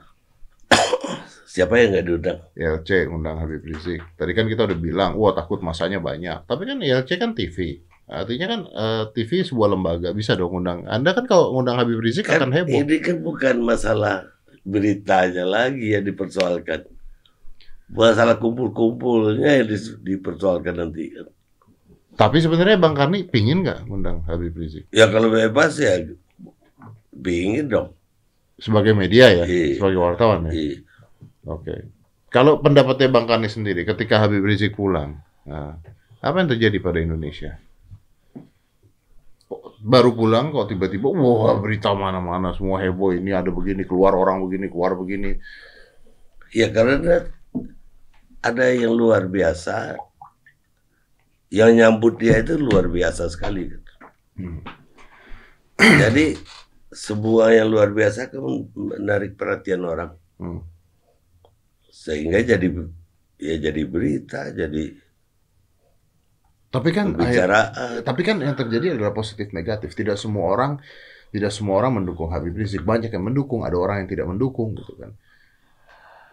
Siapa 1.58 1.74
yang 1.82 1.90
nggak 1.90 2.06
diundang? 2.06 2.40
ILC 2.54 3.10
undang 3.10 3.42
Habib 3.42 3.66
Rizik. 3.66 3.98
Tadi 4.14 4.32
kan 4.38 4.46
kita 4.46 4.70
udah 4.70 4.78
bilang, 4.78 5.18
wah 5.18 5.34
takut 5.34 5.58
masanya 5.66 5.98
banyak. 5.98 6.46
Tapi 6.46 6.70
kan 6.70 6.78
ILC 6.78 7.18
kan 7.18 7.34
TV. 7.34 7.82
Artinya 8.06 8.46
kan 8.46 8.62
uh, 8.70 8.78
eh, 8.78 9.04
TV 9.18 9.42
sebuah 9.42 9.74
lembaga 9.74 10.14
bisa 10.14 10.38
dong 10.38 10.62
undang. 10.62 10.86
Anda 10.86 11.18
kan 11.18 11.26
kalau 11.26 11.58
undang 11.58 11.82
Habib 11.82 11.98
Rizik 11.98 12.30
kan 12.30 12.46
akan 12.46 12.54
heboh. 12.54 12.78
Ini 12.78 13.02
kan 13.02 13.26
bukan 13.26 13.66
masalah 13.66 14.30
beritanya 14.62 15.50
lagi 15.50 15.98
yang 15.98 16.06
dipersoalkan. 16.06 16.86
Masalah 17.90 18.38
kumpul-kumpulnya 18.38 19.58
yang 19.58 19.68
dipersoalkan 20.06 20.78
nanti 20.78 21.10
kan. 21.10 21.26
Tapi 22.22 22.38
sebenarnya 22.38 22.78
Bang 22.78 22.94
Karni 22.94 23.26
pingin 23.26 23.66
nggak 23.66 23.90
ngundang 23.90 24.26
Habib 24.26 24.54
Rizik 24.58 24.90
Ya 24.90 25.06
kalau 25.10 25.30
bebas 25.34 25.78
ya 25.82 26.06
pingin 27.18 27.66
dong. 27.66 27.98
sebagai 28.58 28.94
media 28.98 29.30
ya, 29.30 29.46
Iya. 29.46 29.78
sebagai 29.78 30.02
wartawan 30.02 30.50
ya. 30.50 30.54
Iya. 30.54 30.87
Oke. 31.48 31.76
Kalau 32.28 32.60
pendapatnya 32.60 33.08
Bang 33.08 33.24
Karni 33.24 33.48
sendiri, 33.48 33.88
ketika 33.88 34.20
Habib 34.20 34.44
Rizik 34.44 34.76
pulang, 34.76 35.24
nah, 35.48 35.80
apa 36.20 36.36
yang 36.44 36.52
terjadi 36.52 36.78
pada 36.84 37.00
Indonesia? 37.00 37.56
Baru 39.80 40.12
pulang 40.12 40.52
kok 40.52 40.68
tiba-tiba, 40.68 41.08
wah 41.08 41.56
berita 41.56 41.96
mana-mana 41.96 42.52
semua 42.52 42.84
heboh 42.84 43.16
ini 43.16 43.32
ada 43.32 43.48
begini 43.48 43.88
keluar 43.88 44.12
orang 44.12 44.44
begini 44.44 44.68
keluar 44.68 45.00
begini. 45.00 45.40
Ya 46.52 46.68
karena 46.68 47.32
ada 48.44 48.66
yang 48.76 48.92
luar 48.92 49.32
biasa. 49.32 49.96
Yang 51.48 51.72
nyambut 51.80 52.20
dia 52.20 52.44
itu 52.44 52.60
luar 52.60 52.92
biasa 52.92 53.32
sekali. 53.32 53.72
Hmm. 54.36 54.68
Jadi 55.80 56.36
sebuah 57.08 57.56
yang 57.56 57.72
luar 57.72 57.96
biasa 57.96 58.28
kan 58.28 58.44
menarik 58.76 59.40
perhatian 59.40 59.88
orang. 59.88 60.12
Hmm. 60.36 60.60
Sehingga 62.08 62.40
jadi 62.52 62.68
ya 63.48 63.56
jadi 63.66 63.82
berita, 63.94 64.42
jadi 64.60 64.84
Tapi 66.68 66.90
kan, 66.92 67.06
akhir- 67.16 67.48
pembicaraan. 67.48 68.04
tapi 68.08 68.22
kan 68.28 68.38
yang 68.44 68.56
terjadi 68.62 68.88
adalah 68.96 69.14
positif 69.20 69.48
negatif. 69.56 69.90
Tidak 69.96 70.18
semua 70.24 70.46
orang, 70.56 70.72
tidak 71.32 71.52
semua 71.56 71.76
orang 71.80 72.04
mendukung 72.04 72.30
Habib 72.34 72.54
Rizik. 72.60 72.84
Banyak 72.92 73.12
yang 73.16 73.24
mendukung, 73.24 73.64
ada 73.68 73.78
orang 73.80 74.04
yang 74.04 74.10
tidak 74.12 74.28
mendukung, 74.32 74.76
gitu 74.80 74.94
kan. 75.00 75.12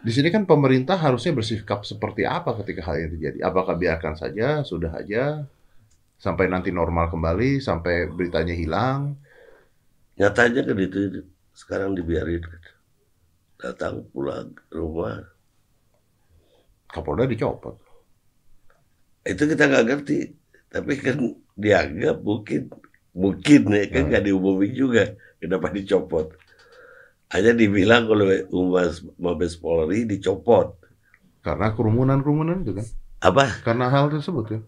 Di 0.05 0.11
sini 0.13 0.29
kan 0.29 0.45
pemerintah 0.45 1.01
harusnya 1.01 1.33
bersikap 1.33 1.81
seperti 1.81 2.29
apa 2.29 2.53
ketika 2.61 2.85
hal 2.85 2.95
ini 3.01 3.09
terjadi? 3.17 3.39
Apakah 3.41 3.73
biarkan 3.73 4.13
saja, 4.13 4.61
sudah 4.61 4.91
aja, 5.01 5.47
sampai 6.21 6.45
nanti 6.51 6.69
normal 6.69 7.09
kembali, 7.09 7.57
sampai 7.63 8.07
beritanya 8.13 8.53
hilang? 8.53 9.17
Nyatanya 10.19 10.61
kan 10.67 10.77
itu 10.79 10.99
sekarang 11.55 11.91
dibiarin. 11.97 12.43
Datang 13.59 14.05
pulang 14.13 14.53
rumah. 14.69 15.34
Kapolda 16.95 17.27
dicopot. 17.27 17.75
Itu 19.21 19.43
kita 19.43 19.67
nggak 19.67 19.85
ngerti. 19.85 20.17
Tapi 20.71 20.91
kan 20.95 21.19
dianggap 21.55 22.23
mungkin 22.23 22.71
mungkin 23.11 23.61
ya 23.69 23.85
kan 23.87 24.01
Hmm. 24.05 24.09
nggak 24.11 24.23
diumumin 24.23 24.71
juga 24.71 25.03
kenapa 25.37 25.67
dicopot. 25.69 26.31
Hanya 27.31 27.51
dibilang 27.51 28.07
oleh 28.07 28.47
Umas 28.47 29.03
Mabes 29.19 29.59
Polri 29.59 30.07
dicopot. 30.07 30.79
Karena 31.43 31.75
kerumunan-kerumunan 31.75 32.63
itu 32.63 32.73
kan. 32.79 32.87
Apa? 33.19 33.43
Karena 33.61 33.91
hal 33.91 34.07
tersebut 34.07 34.45
kan. 34.47 34.61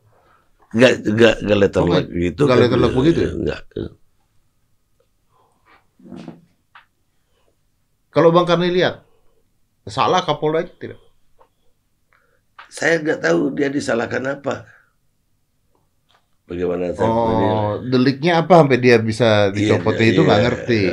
Nggak 0.75 0.91
nggak 1.05 1.36
nggak 1.47 1.59
letter 1.63 1.82
Oh, 1.82 1.88
luck 1.88 2.05
gitu. 2.11 2.41
nggak 2.43 2.51
kan. 2.51 2.63
letter 2.67 2.80
luck 2.82 2.93
begitu 2.93 3.19
ya? 3.23 3.32
Nggak. 3.34 3.61
Kalau 8.09 8.30
Bang 8.34 8.47
Karni 8.49 8.73
lihat, 8.73 9.05
salah 9.86 10.25
Kapolda 10.25 10.65
itu 10.65 10.73
tidak? 10.82 10.99
Saya 12.68 12.99
nggak 12.99 13.24
tahu 13.24 13.55
dia 13.55 13.72
disalahkan 13.72 14.28
apa. 14.28 14.68
Bagaimana 16.47 16.95
saya 16.95 17.11
Oh, 17.11 17.76
deliknya 17.84 18.39
apa 18.39 18.63
sampai 18.63 18.80
dia 18.80 18.95
bisa 19.03 19.51
dicopotnya 19.51 20.07
Iya, 20.07 20.13
itu 20.15 20.22
nggak 20.24 20.39
iya. 20.39 20.45
ngerti. 20.47 20.82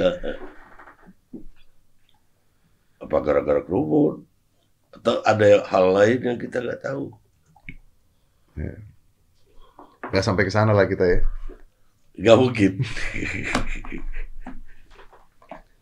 Apa 3.05 3.21
gara-gara 3.21 3.61
kerumun? 3.61 4.25
Atau 4.89 5.21
ada 5.29 5.61
hal 5.69 5.85
lain 5.93 6.25
yang 6.25 6.39
kita 6.41 6.65
nggak 6.65 6.81
tahu? 6.81 7.13
Nggak 10.09 10.25
sampai 10.25 10.49
ke 10.49 10.51
sana 10.51 10.73
lah 10.73 10.89
kita 10.89 11.05
ya. 11.05 11.21
Nggak 12.17 12.39
mungkin. 12.41 12.81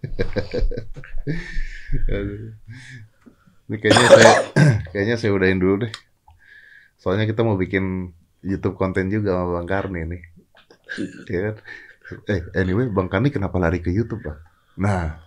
Ini 3.72 3.80
kayaknya 3.80 4.08
saya 4.12 4.32
kayaknya 4.92 5.16
saya 5.16 5.32
udahin 5.32 5.56
dulu 5.56 5.88
deh. 5.88 5.92
Soalnya 7.00 7.24
kita 7.24 7.40
mau 7.40 7.56
bikin 7.56 8.12
YouTube 8.44 8.76
konten 8.76 9.08
juga 9.08 9.32
sama 9.32 9.56
Bang 9.56 9.68
Karni 9.68 10.04
nih. 10.04 10.22
Ya 11.24 11.40
kan? 11.48 11.54
Eh, 12.28 12.40
anyway, 12.52 12.92
Bang 12.92 13.08
Karni 13.08 13.32
kenapa 13.32 13.56
lari 13.56 13.80
ke 13.80 13.88
YouTube, 13.88 14.20
Bang? 14.20 14.36
Nah, 14.76 15.24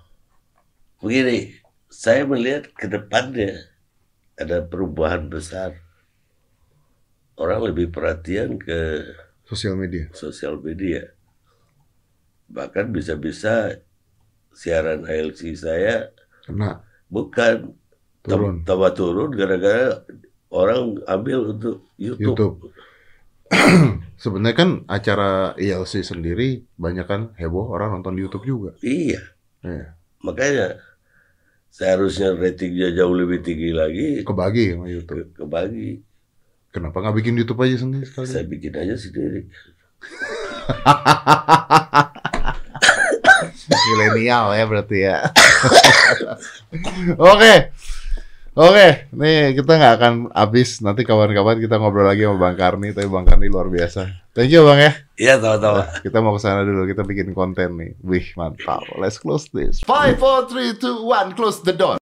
Begini, 1.01 1.57
saya 1.89 2.25
melihat 2.29 2.69
ke 2.69 2.85
depannya 2.85 3.65
ada 4.37 4.61
perubahan 4.61 5.25
besar. 5.25 5.81
Orang 7.35 7.65
lebih 7.65 7.89
perhatian 7.89 8.61
ke 8.61 9.09
sosial 9.43 9.73
media. 9.73 10.07
sosial 10.13 10.61
media. 10.61 11.17
Bahkan 12.47 12.93
bisa-bisa 12.93 13.81
siaran 14.53 15.03
ALC 15.03 15.57
saya 15.57 16.13
Kena 16.45 16.85
bukan 17.11 17.75
turun 18.28 18.53
tam- 18.61 18.65
tambah 18.65 18.91
turun 18.93 19.30
gara-gara 19.32 20.01
orang 20.49 20.97
ambil 21.05 21.53
untuk 21.53 21.86
YouTube. 21.95 22.26
YouTube. 22.34 22.55
Sebenarnya 24.15 24.55
kan 24.55 24.69
acara 24.88 25.30
ILC 25.53 26.01
sendiri 26.01 26.65
banyak 26.76 27.05
kan 27.05 27.21
heboh 27.36 27.69
orang 27.69 27.93
nonton 27.93 28.15
di 28.15 28.26
YouTube 28.26 28.45
juga. 28.45 28.71
Iya, 28.80 29.21
Iya. 29.61 29.93
makanya 30.19 30.82
seharusnya 31.69 32.34
ratingnya 32.34 32.95
jauh 32.95 33.11
lebih 33.11 33.43
tinggi 33.43 33.69
lagi 33.69 34.23
Kebagi 34.23 34.73
sama 34.73 34.88
YouTube. 34.88 35.30
ke 35.30 35.43
kebagi. 35.43 35.91
Kenapa 36.71 36.99
nggak 36.99 37.15
bikin 37.15 37.36
YouTube 37.36 37.61
aja 37.61 37.76
sendiri 37.78 38.03
sekali? 38.03 38.26
Saya 38.26 38.43
bikin 38.43 38.73
aja 38.73 38.95
sendiri. 38.95 39.45
Milenial 43.65 44.53
ya 44.53 44.65
berarti 44.65 44.97
ya. 45.01 45.17
Oke. 47.34 47.53
Oke, 48.56 49.12
nih 49.12 49.51
kita 49.51 49.76
nggak 49.76 49.93
akan 49.99 50.14
habis. 50.32 50.80
Nanti 50.80 51.03
kawan-kawan 51.03 51.60
kita 51.60 51.76
ngobrol 51.76 52.08
lagi 52.08 52.24
sama 52.24 52.39
Bang 52.39 52.56
Karni. 52.56 52.95
Tapi 52.95 53.12
Bang 53.12 53.28
Karni 53.28 53.51
luar 53.51 53.68
biasa. 53.68 54.32
Thank 54.32 54.56
you 54.56 54.64
Bang 54.64 54.80
ya. 54.80 54.95
Iya, 55.20 55.36
tahu-tahu. 55.43 56.08
Kita 56.08 56.24
mau 56.24 56.32
ke 56.32 56.39
sana 56.39 56.64
dulu. 56.64 56.88
Kita 56.88 57.03
bikin 57.03 57.36
konten 57.36 57.76
nih. 57.76 57.99
Wih, 57.99 58.32
mantap. 58.39 58.88
Let's 58.95 59.20
close 59.20 59.51
this. 59.51 59.84
Five, 59.84 60.24
four, 60.24 60.47
three, 60.47 60.72
two, 60.80 61.03
one. 61.03 61.36
Close 61.36 61.68
the 61.68 61.76
door. 61.76 61.99